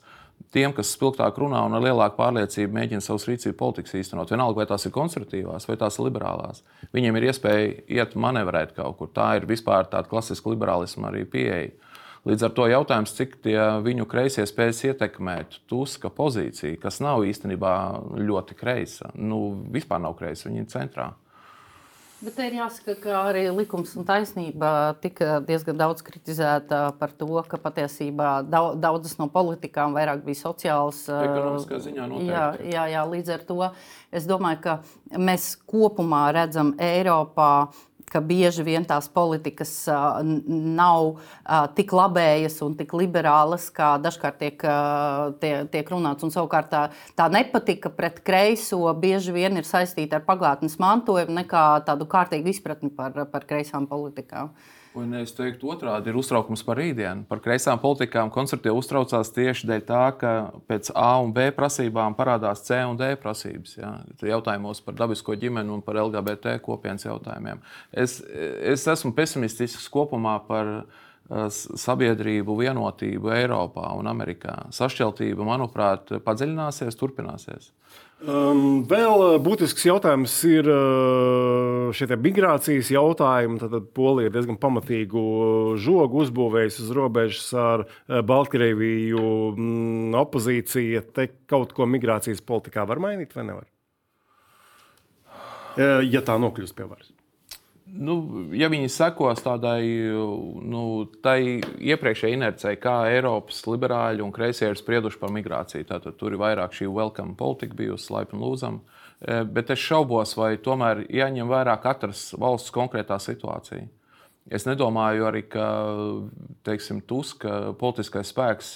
tiem, 0.54 0.72
kas 0.76 0.92
spilgtāk 0.96 1.38
runā 1.40 1.60
un 1.66 1.76
ar 1.76 1.84
lielāku 1.84 2.18
pārliecību 2.18 2.76
mēģina 2.76 3.04
savus 3.04 3.26
rīcību 3.28 3.56
politikas 3.58 3.94
īstenot. 4.00 4.32
Vienalga, 4.32 4.62
vai 4.62 4.66
tās 4.70 4.86
ir 4.86 4.94
konservatīvās 4.94 5.68
vai 5.68 5.76
tās 5.80 5.98
ir 5.98 6.08
liberālās. 6.08 6.64
Viņiem 6.96 7.20
ir 7.20 7.28
iespēja 7.30 7.70
iet 8.00 8.16
manevrēt 8.18 8.74
kaut 8.78 8.98
kur. 8.98 9.12
Tā 9.14 9.34
ir 9.38 9.48
vispār 9.50 9.88
tāda 9.92 10.10
klasiska 10.10 10.52
liberālisma 10.52 11.12
arī 11.12 11.26
pieeja. 11.28 11.70
Līdz 12.28 12.44
ar 12.44 12.52
to 12.52 12.66
jautājums, 12.68 13.14
cik 13.16 13.38
viņu 13.80 14.04
kreisie 14.08 14.44
spēs 14.44 14.82
ietekmēt 14.90 15.62
Tuska 15.70 16.10
pozīciju, 16.12 16.76
kas 16.82 17.00
nav 17.00 17.24
īstenībā 17.24 17.72
ļoti 18.20 18.56
kreisa. 18.60 19.08
Nu, 19.16 19.54
vispār 19.72 20.02
nav 20.04 20.18
kreisa, 20.18 20.50
viņa 20.50 20.60
ir 20.60 20.68
centrā. 20.68 21.06
Bet 22.20 22.34
te 22.36 22.44
ir 22.50 22.58
jāsaka, 22.58 22.94
ka 23.00 23.14
arī 23.30 23.46
likums 23.48 23.94
un 23.96 24.04
taisnība 24.04 24.92
tika 25.00 25.38
diezgan 25.40 25.78
daudz 25.80 26.02
kritizēta 26.04 26.80
par 27.00 27.14
to, 27.16 27.30
ka 27.48 27.56
patiesībā 27.56 28.32
daudzas 28.50 29.16
no 29.16 29.30
politikām 29.32 29.96
vairāk 29.96 30.20
bija 30.26 30.42
sociālas. 30.42 31.06
Ekonomiskā 31.08 31.80
ziņā 31.80 32.08
noteikti. 32.10 32.28
Jā, 32.28 32.44
jā, 32.74 32.84
jā, 32.92 33.04
līdz 33.14 33.32
ar 33.38 33.46
to 33.48 33.58
es 34.12 34.28
domāju, 34.28 34.60
ka 34.66 34.76
mēs 35.16 35.54
kopumā 35.64 36.26
redzam 36.36 36.74
Eiropā 36.76 37.70
ka 38.10 38.20
bieži 38.24 38.64
vien 38.66 38.84
tās 38.86 39.08
politikas 39.12 39.72
nav 40.50 41.20
tik 41.78 41.94
labējas 41.94 42.58
un 42.66 42.74
tik 42.78 42.94
liberālas, 42.98 43.68
kā 43.74 43.92
dažkārt 44.02 44.40
tiek, 44.42 44.66
tie, 45.42 45.52
tiek 45.70 45.94
runāts. 45.94 46.26
Un, 46.26 46.34
savukārt 46.34 46.70
tā, 46.72 46.82
tā 47.18 47.28
nepatika 47.32 47.92
pret 47.94 48.20
kreiso 48.26 48.82
bieži 48.98 49.34
vien 49.36 49.56
ir 49.60 49.68
saistīta 49.68 50.18
ar 50.18 50.26
pagātnes 50.26 50.78
mantojumu, 50.82 51.38
nekā 51.42 51.64
tādu 51.86 52.08
kārtīgu 52.10 52.52
izpratni 52.54 52.92
par, 52.94 53.14
par 53.30 53.46
kreisām 53.48 53.86
politikām. 53.90 54.54
Un 54.98 55.12
es 55.14 55.30
teiktu, 55.36 55.68
otrādi 55.70 56.10
ir 56.10 56.16
uztraukums 56.18 56.64
par 56.66 56.80
rītdienu. 56.80 57.22
Par 57.30 57.38
kreisām 57.44 57.78
politikām 57.78 58.30
koncertiem 58.34 58.74
uztraucās 58.74 59.30
tieši 59.30 59.68
dēļ 59.68 59.84
tā, 59.86 60.00
ka 60.18 60.32
pēc 60.66 60.90
A 60.98 61.12
un 61.22 61.30
B 61.34 61.46
prasībām 61.54 62.16
parādās 62.18 62.64
C 62.66 62.80
un 62.88 62.98
D 62.98 63.12
prasības. 63.22 63.76
Ja? 63.78 63.92
Jautājumos 64.32 64.82
par 64.82 64.98
dabisko 64.98 65.36
ģimeni 65.38 65.70
un 65.70 65.84
par 65.86 66.00
LGBT 66.02 66.56
kopienas 66.64 67.06
jautājumiem. 67.06 67.62
Es, 67.94 68.18
es 68.26 68.88
esmu 68.90 69.14
pesimistisks 69.14 69.86
kopumā 69.94 70.40
par 70.48 70.72
uh, 70.74 71.06
sabiedrību 71.54 72.58
vienotību 72.58 73.30
Eiropā 73.36 73.92
un 73.94 74.10
Amerikā. 74.10 74.56
Sašķeltība, 74.74 75.46
manuprāt, 75.46 76.10
padziļināsies, 76.26 76.98
turpināsies. 76.98 77.70
Um, 78.20 78.82
vēl 78.84 79.22
uh, 79.24 79.34
būtisks 79.40 79.86
jautājums 79.86 80.34
ir 80.44 80.66
uh, 80.68 81.88
šie 81.96 82.18
migrācijas 82.20 82.90
jautājumi. 82.92 83.60
Tad 83.62 83.86
Polija 83.96 84.28
ir 84.28 84.34
diezgan 84.34 84.58
pamatīgu 84.60 85.22
žogu 85.80 86.20
uzbūvējusi 86.26 86.84
uz 86.84 86.90
robežas 86.96 87.48
ar 87.56 87.86
Baltkrieviju. 88.06 89.22
Mm, 89.54 90.18
opozīcija 90.20 91.06
te 91.16 91.30
kaut 91.48 91.72
ko 91.76 91.88
migrācijas 91.88 92.44
politikā 92.44 92.84
var 92.88 93.00
mainīt 93.00 93.32
vai 93.36 93.46
nevar? 93.48 93.70
Ja 95.80 96.20
tā 96.26 96.34
nokļūst 96.42 96.76
pie 96.76 96.84
varas. 96.84 97.12
Nu, 97.90 98.14
ja 98.54 98.68
viņi 98.70 98.90
sekos 98.92 99.42
tādai 99.42 99.82
nu, 99.82 100.82
iepriekšējai 101.18 102.36
inercei, 102.36 102.76
kā 102.78 102.94
Eiropas 103.10 103.64
liberāļi 103.66 104.22
un 104.22 104.32
kreisie 104.34 104.68
ir 104.70 104.78
sprieduši 104.78 105.18
par 105.18 105.32
migrāciju, 105.34 105.86
tad 105.88 106.06
tur 106.20 106.34
ir 106.34 106.40
vairāk 106.40 106.76
šī 106.76 106.86
welcome 106.92 107.34
politika 107.38 107.74
bijusi 107.78 108.12
laipni 108.14 108.38
lūdzama. 108.42 108.82
E, 109.20 109.40
bet 109.44 109.72
es 109.74 109.82
šaubos, 109.82 110.36
vai 110.38 110.52
tomēr 110.62 111.02
jāņem 111.10 111.50
vērā 111.50 111.74
katras 111.82 112.28
valsts 112.38 112.74
konkrētā 112.74 113.18
situācija. 113.22 113.88
Es 114.50 114.66
nedomāju 114.68 115.26
arī, 115.28 115.42
ka 115.50 115.66
teiksim, 116.66 117.02
Tuska 117.06 117.74
politiskais 117.80 118.30
spēks 118.30 118.70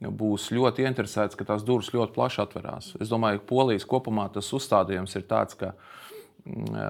būs 0.00 0.50
ļoti 0.52 0.84
interesēts, 0.88 1.36
ka 1.36 1.44
tās 1.48 1.64
durvis 1.64 1.92
ļoti 1.94 2.16
plaši 2.16 2.42
atverās. 2.44 2.90
Es 3.00 3.12
domāju, 3.12 3.42
ka 3.42 3.50
Polijas 3.52 3.86
kopumā 3.88 4.26
tas 4.32 4.48
uzstādījums 4.56 5.16
ir 5.16 5.28
tāds, 5.28 5.56
ka 5.56 5.72
viņa 5.72 5.95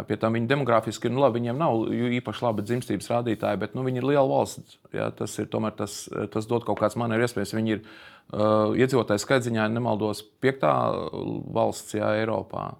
Pie 0.08 0.18
tam 0.20 0.34
viņi 0.36 0.50
demogrāfiski, 0.50 1.08
nu, 1.08 1.22
labi, 1.22 1.40
viņiem 1.40 1.60
nav 1.60 1.86
īpaši 2.18 2.44
labi 2.44 2.64
dzimstības 2.66 3.08
rādītāji, 3.12 3.60
bet 3.62 3.76
nu, 3.76 3.86
viņi 3.86 4.02
ir 4.02 4.08
liela 4.10 4.26
valsts. 4.28 4.76
Jā, 4.92 5.08
tas 5.16 5.32
ir 5.40 5.48
tomēr 5.52 5.72
tas, 5.78 6.02
tas 6.34 6.48
dod 6.50 6.66
kaut 6.66 6.82
kāds 6.82 6.98
manevriem 7.00 7.24
iespējas. 7.24 7.54
Viņi 7.56 7.74
ir 7.78 7.80
uh, 7.80 8.76
iedzīvotāju 8.76 9.22
skaitziņā, 9.24 9.62
ja 9.64 9.72
nemaldos, 9.72 10.20
piektā 10.44 10.74
valsts 11.56 11.96
jā, 11.96 12.12
Eiropā. 12.20 12.74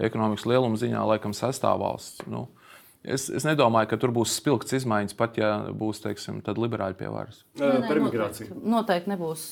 Ekonomikas 0.00 0.46
lieluma 0.46 0.78
ziņā, 0.80 1.02
laikam, 1.10 1.34
sestā 1.36 1.74
valsts. 1.80 2.22
Nu, 2.30 2.46
uh, 2.46 2.59
Es, 3.00 3.30
es 3.32 3.46
nedomāju, 3.48 3.88
ka 3.88 3.96
tur 3.96 4.10
būs 4.12 4.34
spilgts 4.36 4.74
izmaiņas, 4.76 5.14
pat 5.16 5.38
ja 5.40 5.48
būs 5.72 6.02
teiksim, 6.04 6.42
liberāļi 6.44 6.98
pie 6.98 7.06
varas. 7.08 7.38
Nē, 7.56 7.70
nē, 7.80 7.94
noteikti, 8.04 8.48
noteikti 8.60 9.12
nebūs. 9.14 9.44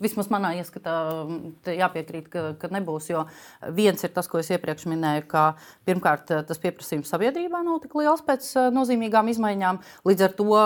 Vismaz 0.00 0.30
manā 0.32 0.54
ieskatā 0.56 0.94
jāpiekrīt, 1.68 2.30
ka, 2.32 2.44
ka 2.56 2.70
nebūs. 2.72 3.10
Jo 3.12 3.26
viens 3.76 4.00
ir 4.00 4.14
tas, 4.16 4.30
ko 4.30 4.40
es 4.40 4.48
iepriekš 4.56 4.86
minēju, 4.88 5.26
ka 5.28 5.42
pirmkārt 5.84 6.32
tas 6.48 6.62
pieprasījums 6.62 7.12
sabiedrībā 7.12 7.60
nav 7.66 7.82
tik 7.84 7.98
liels 8.00 8.24
pēc 8.24 8.48
nozīmīgām 8.72 9.28
izmaiņām. 9.34 9.82
Līdz 10.08 10.26
ar 10.30 10.34
to 10.40 10.64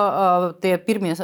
tie 0.62 0.76
pirmie, 0.86 1.16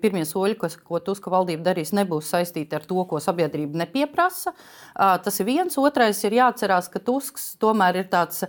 pirmie 0.00 0.24
soļi, 0.24 0.56
kas, 0.64 0.78
ko 0.80 1.02
Tuska 1.04 1.34
valdība 1.36 1.68
darīs, 1.68 1.92
nebūs 1.92 2.32
saistīti 2.32 2.80
ar 2.80 2.88
to, 2.88 3.04
ko 3.12 3.20
sabiedrība 3.20 3.84
nepieprasa. 3.84 4.56
Tas 4.96 5.44
ir 5.44 5.50
viens. 5.52 5.76
Otrais 5.76 6.24
ir 6.24 6.40
jāatcerās, 6.40 6.88
ka 6.88 7.04
Tusks 7.04 7.58
tomēr 7.60 8.00
ir 8.06 8.08
tāds 8.08 8.40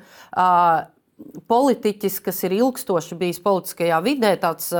politiķis, 1.51 2.21
kas 2.25 2.41
ir 2.47 2.55
ilgstoši 2.57 3.17
bijis 3.19 3.41
politiskajā 3.43 3.99
vidē, 4.05 4.33
tāds 4.41 4.71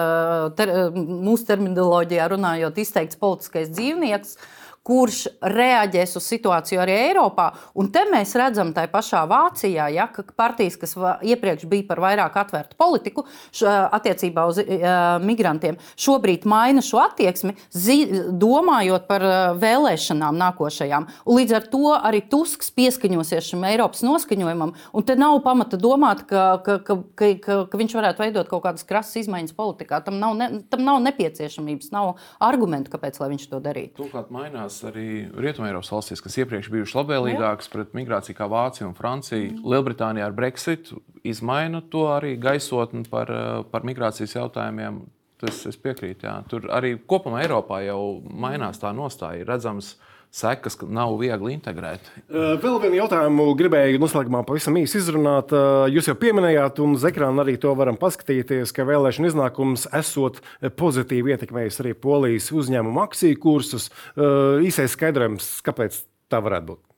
ter, 0.57 0.73
mūsu 0.95 1.47
terminoloģijā 1.49 2.31
runājot, 2.33 2.81
izteikts 2.81 3.19
politiskais 3.21 3.71
dzīvnieks. 3.75 4.35
Uh, 4.35 4.57
kurš 4.87 5.27
reaģēs 5.45 6.15
uz 6.17 6.25
situāciju 6.25 6.81
arī 6.81 6.95
Eiropā. 7.11 7.51
Un 7.77 7.91
te 7.93 8.01
mēs 8.09 8.33
redzam, 8.39 8.71
tā 8.73 8.87
pašā 8.89 9.21
Vācijā, 9.29 9.87
ja, 9.93 10.07
ka 10.09 10.25
partijas, 10.37 10.77
kas 10.81 10.95
iepriekš 10.97 11.67
bija 11.69 11.85
par 11.91 12.01
vairāk 12.01 12.39
atvērtu 12.41 12.77
politiku 12.81 13.25
š, 13.51 13.69
attiecībā 13.93 14.45
uz 14.49 14.61
uh, 14.63 14.87
migrantiem, 15.21 15.77
šobrīd 16.01 16.47
maina 16.49 16.81
šo 16.85 17.01
attieksmi, 17.03 17.53
zi, 17.69 17.99
domājot 18.41 19.05
par 19.09 19.25
uh, 19.27 19.35
vēlēšanām 19.61 20.39
nākošajām. 20.41 21.07
Un 21.29 21.39
līdz 21.41 21.57
ar 21.59 21.69
to 21.69 21.93
arī 21.99 22.23
Tusks 22.31 22.73
pieskaņosies 22.73 23.51
šim 23.51 23.67
Eiropas 23.69 24.01
noskaņojumam. 24.07 24.73
Un 24.97 25.05
te 25.05 25.17
nav 25.19 25.37
pamata 25.45 25.77
domāt, 25.77 26.25
ka, 26.29 26.57
ka, 26.65 26.79
ka, 26.87 26.97
ka, 27.13 27.31
ka, 27.43 27.59
ka 27.69 27.81
viņš 27.83 27.97
varētu 27.99 28.25
veidot 28.25 28.49
kaut 28.49 28.65
kādas 28.65 28.87
krasas 28.87 29.21
izmaiņas 29.21 29.53
politikā. 29.57 30.01
Tam 30.05 30.17
nav, 30.21 30.33
ne, 30.39 30.49
tam 30.73 30.85
nav 30.87 31.01
nepieciešamības, 31.05 31.93
nav 31.93 32.15
argumentu, 32.41 32.93
kāpēc 32.95 33.21
viņš 33.21 33.49
to 33.51 33.61
darītu. 33.61 33.97
Turklāt 34.01 34.31
mainās 34.33 34.70
mainās 34.71 34.83
arī 34.87 35.27
Rietumēropas 35.35 35.91
valstīs, 35.91 36.21
kas 36.23 36.37
iepriekš 36.39 36.69
bijušas 36.71 36.95
labvēlīgākas 36.99 37.71
pret 37.71 37.93
migrāciju, 37.93 38.35
kā 38.37 38.47
Vācija 38.47 38.87
un 38.87 38.95
Francija. 38.95 39.51
Mm. 39.51 39.65
Lielbritānijā 39.65 40.25
ar 40.25 40.35
Brexit 40.35 40.91
izmaina 41.23 41.81
to 41.91 42.07
arī 42.11 42.37
gaisotni 42.39 43.03
par, 43.09 43.27
par 43.71 43.83
migrācijas 43.83 44.35
jautājumiem. 44.35 45.03
Tas 45.41 45.63
es 45.65 45.75
piekrītu. 45.75 46.27
Jā. 46.27 46.43
Tur 46.47 46.67
arī 46.69 46.99
kopumā 47.01 47.41
Eiropā 47.41 47.81
jau 47.81 48.21
mainās 48.29 48.77
tā 48.77 48.91
nostāja. 48.93 49.41
Ir 49.41 49.49
redzams, 49.49 49.95
ka 49.95 50.10
sekas 50.31 50.77
nav 50.87 51.17
viegli 51.19 51.55
integrēt. 51.57 52.05
Vēl 52.31 52.77
vienu 52.83 53.01
jautājumu 53.01 53.49
gribēju 53.59 53.99
noslēgumā 54.01 54.43
pavisam 54.47 54.77
īsi 54.79 55.01
izrunāt. 55.01 55.51
Jūs 55.91 56.07
jau 56.07 56.15
pieminējāt, 56.19 56.79
un 56.83 56.95
uz 56.95 57.07
ekrāna 57.07 57.43
arī 57.43 57.57
to 57.61 57.73
varam 57.77 57.99
paskatīties, 57.99 58.71
ka 58.75 58.87
vēlēšana 58.87 59.31
iznākums 59.31 59.89
esot 60.01 60.39
pozitīvi 60.79 61.35
ietekmējis 61.35 61.81
arī 61.83 61.95
polijas 61.99 62.51
uzņēmumu 62.55 63.03
akciju 63.03 63.41
kursus. 63.43 63.91
Īsais 64.15 64.95
skaidrojums, 64.95 65.57
kāpēc 65.67 65.99
tā 66.31 66.39
varētu 66.43 66.73
būt? 66.73 66.90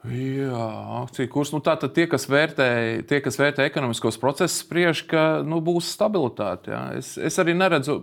Jā, 0.00 0.66
akciju 1.02 1.28
kurs. 1.28 1.50
Nu, 1.52 1.58
Tātad 1.60 1.92
tie, 1.92 2.06
kas 2.08 2.24
vērtē, 2.30 2.68
tie, 3.04 3.18
kas 3.20 3.36
vērtē 3.36 3.66
ekonomiskos 3.68 4.16
procesus, 4.20 4.62
spriež, 4.62 5.02
ka 5.10 5.24
nu, 5.44 5.58
būs 5.60 5.90
stabilitāte. 5.92 6.72
Jā. 6.72 6.80
Es, 6.96 7.10
es 7.20 7.36
arī 7.42 7.52
neredzu, 7.52 7.98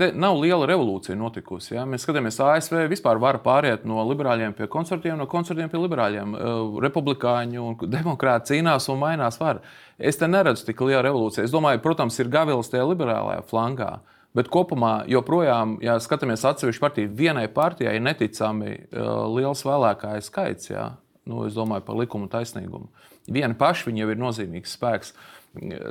te 0.00 0.08
nav 0.16 0.38
liela 0.40 0.64
revolūcija 0.70 1.16
notikusi. 1.20 1.74
Jā. 1.74 1.84
Mēs 1.88 2.06
skatāmies, 2.06 2.40
ASV 2.40 2.86
vispār 2.88 3.20
var 3.20 3.42
pāriet 3.44 3.84
no 3.88 4.00
liberāļiem 4.08 4.56
pie 4.56 4.70
konservatīviem, 4.72 5.20
no 5.20 5.28
konservatīviem 5.28 5.74
pie 5.74 5.82
liberāļiem. 5.82 6.38
Republikāņi 6.86 7.60
un 7.60 7.76
demokrāti 7.98 8.54
cīnās 8.54 8.88
un 8.88 9.02
mainās 9.04 9.36
var. 9.42 9.60
Es 10.00 10.16
te 10.16 10.30
neredzu 10.32 10.70
tik 10.70 10.80
lielu 10.80 11.04
revolūciju. 11.04 11.44
Es 11.44 11.52
domāju, 11.52 11.84
protams, 11.84 12.16
ir 12.22 12.32
gavils 12.32 12.72
tajā 12.72 12.88
liberālajā 12.88 13.44
flangā. 13.52 13.92
Bet 14.32 14.48
kopumā, 14.48 15.02
joprojām, 15.12 15.76
ja 15.84 15.98
skatāmies 16.00 16.48
atsevišķu 16.48 16.80
partiju, 16.80 17.12
vienai 17.12 17.44
partijai 17.52 17.98
ir 17.98 18.06
neticami 18.08 18.72
uh, 18.72 19.26
liels 19.28 19.60
vēlētāju 19.68 20.24
skaits. 20.24 20.72
Jā 20.72 20.88
nu, 21.28 21.44
es 21.46 21.54
domāju 21.56 21.84
par 21.86 21.98
likumu 22.00 22.28
taisnīgumu. 22.32 22.90
Vieni 23.30 23.56
paši 23.58 23.88
viņi 23.88 24.02
jau 24.02 24.10
ir 24.12 24.20
nozīmīgs 24.20 24.74
spēks. 24.78 25.14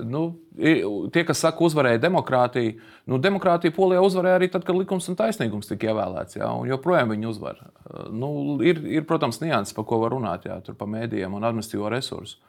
Nu, 0.10 0.24
tie, 0.58 1.22
kas 1.28 1.44
saka, 1.44 1.62
uzvarēja 1.68 2.02
demokrātija, 2.02 2.74
nu, 3.12 3.20
demokrātija 3.22 3.74
Polijā 3.76 4.02
uzvarēja 4.02 4.40
arī 4.40 4.48
tad, 4.50 4.66
kad 4.66 4.76
likums 4.76 5.06
un 5.12 5.18
taisnīgums 5.20 5.70
tika 5.70 5.92
ievēlēts. 5.92 6.40
Jā, 6.40 6.50
un 6.50 6.70
joprojām 6.72 7.14
viņi 7.14 7.30
uzvar. 7.30 7.62
Nu, 8.10 8.32
ir, 8.66 8.82
ir, 8.90 9.06
protams, 9.10 9.38
nianses, 9.44 9.76
par 9.78 9.86
ko 9.90 10.02
var 10.02 10.16
runāt, 10.16 10.50
jā, 10.50 10.58
par 10.74 10.90
mēdījiem 10.90 11.38
un 11.38 11.46
administratīvo 11.46 11.94
resursu. 11.94 12.42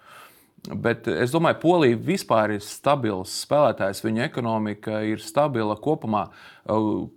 Bet 0.70 1.09
es 1.11 1.33
domāju, 1.35 1.57
ka 1.57 1.62
Polija 1.64 1.98
vispār 1.98 2.53
ir 2.55 2.62
stabils 2.62 3.33
spēlētājs. 3.42 4.05
Viņa 4.05 4.29
ekonomika 4.29 5.01
ir 5.03 5.18
stabila 5.18 5.75
kopumā. 5.75 6.29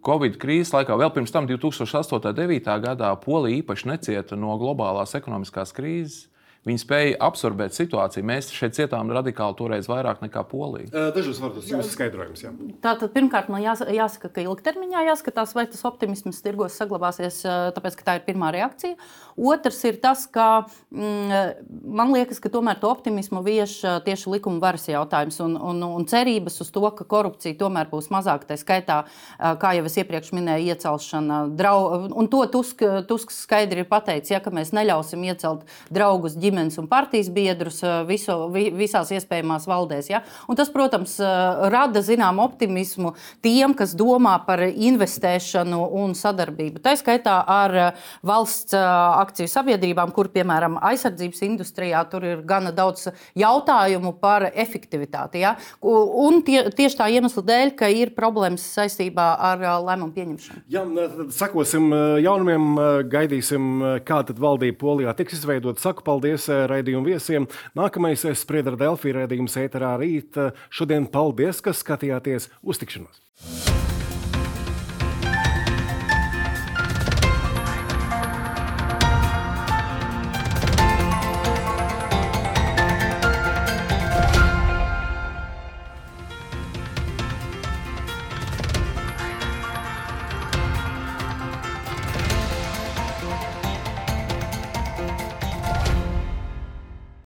Covid 0.06 0.40
krīzes 0.42 0.74
laikā, 0.74 0.98
vēl 0.98 1.12
pirms 1.14 1.34
tam, 1.34 1.46
2008. 1.46 2.18
un 2.18 2.24
2009. 2.26 2.80
gadā, 2.88 3.12
Polija 3.22 3.62
īpaši 3.62 3.92
necieta 3.92 4.40
no 4.40 4.58
globālās 4.58 5.14
ekonomiskās 5.20 5.76
krīzes. 5.78 6.24
Viņi 6.66 6.82
spēja 6.82 7.18
absorbēt 7.22 7.76
situāciju. 7.78 8.26
Mēs 8.26 8.48
šeit 8.50 8.74
cietām 8.74 9.12
radikāli 9.14 9.54
toreiz 9.60 9.86
vairāk 9.86 10.24
nekā 10.24 10.41
Polija. 10.50 10.89
Dažos 11.14 11.38
vārdos 11.43 11.68
jūsu 11.70 11.91
skaidrojums. 11.93 12.41
Jā. 12.41 12.54
Tātad, 12.82 13.12
pirmkārt, 13.14 13.52
man 13.54 13.62
jāsaka, 13.62 14.32
ka 14.34 14.41
ilgtermiņā 14.41 15.04
jāskatās, 15.12 15.54
vai 15.54 15.68
tas 15.70 15.86
optimisms 15.86 16.41
tirgos 16.41 16.80
saglabāsies, 16.82 17.43
tāpēc, 17.78 18.00
ka 18.00 18.08
tā 18.10 18.18
ir 18.18 18.26
pirmā 18.26 18.50
reakcija. 18.58 18.98
Otrs 19.36 19.82
ir 19.84 20.00
tas, 20.00 20.24
ka 20.32 20.66
mm, 20.96 21.66
man 21.92 22.14
liekas, 22.16 22.40
ka 22.40 22.52
tomēr 22.52 22.80
to 22.80 22.88
optimismu 22.88 23.42
vieš 23.44 23.82
tieši 24.06 24.32
likuma 24.32 24.62
varas 24.64 24.88
jautājums 24.88 25.42
un, 25.44 25.58
un, 25.60 25.82
un 25.84 26.06
cerības 26.08 26.62
uz 26.64 26.72
to, 26.72 26.84
ka 26.96 27.04
korupcija 27.04 27.58
tomēr 27.60 27.90
būs 27.92 28.08
mazāka. 28.14 28.48
Tā 28.48 28.60
skaitā, 28.60 29.02
kā 29.60 29.74
jau 29.76 29.86
es 29.90 29.98
iepriekš 30.00 30.32
minēju, 30.36 30.72
iecelšana 30.72 31.42
draugu. 31.58 32.14
Un 32.16 32.30
to 32.32 32.46
Tusks 32.54 33.06
Tusk 33.10 33.34
skaidri 33.34 33.84
ir 33.84 33.90
pateicis, 33.90 34.32
ja, 34.34 34.40
ka 34.44 34.52
mēs 34.56 34.72
neļausim 34.76 35.24
iecelt 35.28 35.66
draugus 35.94 36.38
ģimenes 36.40 36.80
un 36.82 36.88
partijas 36.92 37.30
biedrus 37.34 37.82
viso, 38.08 38.38
vi, 38.54 38.70
visās 38.76 39.12
iespējamās 39.16 39.68
valdēs. 39.70 40.10
Ja? 40.12 40.24
Un 40.48 40.60
tas, 40.60 40.72
protams, 40.74 41.18
rada 41.74 42.04
zinām 42.06 42.40
optimismu 42.44 43.16
tiem, 43.46 43.76
kas 43.78 43.96
domā 43.98 44.38
par 44.48 44.64
investēšanu 44.66 45.82
un 46.02 46.16
sadarbību. 46.18 46.82
Tā 46.86 46.96
skaitā 47.00 47.38
ar 47.44 47.78
valsts 48.26 48.76
akciju 49.26 49.49
sabiedrībām, 49.51 50.13
kur, 50.15 50.30
piemēram, 50.34 50.78
aizsardzības 50.86 51.43
industrijā 51.49 52.03
tur 52.11 52.26
ir 52.28 52.43
gana 52.47 52.71
daudz 52.76 53.09
jautājumu 53.38 54.15
par 54.21 54.47
efektivitāti. 54.53 55.43
Ja? 55.43 55.55
Un 55.82 56.41
tie, 56.45 56.63
tieši 56.76 56.99
tā 57.01 57.09
iemesla 57.13 57.43
dēļ, 57.45 57.73
ka 57.80 57.89
ir 57.91 58.13
problēmas 58.17 58.65
saistībā 58.78 59.28
ar 59.49 59.63
lēmumu 59.86 60.15
pieņemšanu. 60.15 60.65
Jā, 60.71 60.86
tad 61.17 61.34
sakosim 61.36 61.89
jaunumiem, 62.23 62.80
gaidīsim, 63.11 63.71
kā 64.07 64.21
tad 64.28 64.41
valdība 64.41 64.80
Polijā 64.82 65.15
tiks 65.17 65.39
izveidota. 65.39 65.82
Saku 65.82 66.05
paldies 66.05 66.47
raidījuma 66.49 67.15
viesiem. 67.15 67.49
Nākamais 67.78 68.26
spriedra 68.39 68.78
Delfī 68.80 69.15
raidījums 69.15 69.57
ēterā 69.61 69.95
rīt. 70.01 70.39
Šodien 70.73 71.09
paldies, 71.11 71.63
ka 71.65 71.76
skatījāties 71.76 72.51
uz 72.63 72.82
tikšanos! 72.82 73.85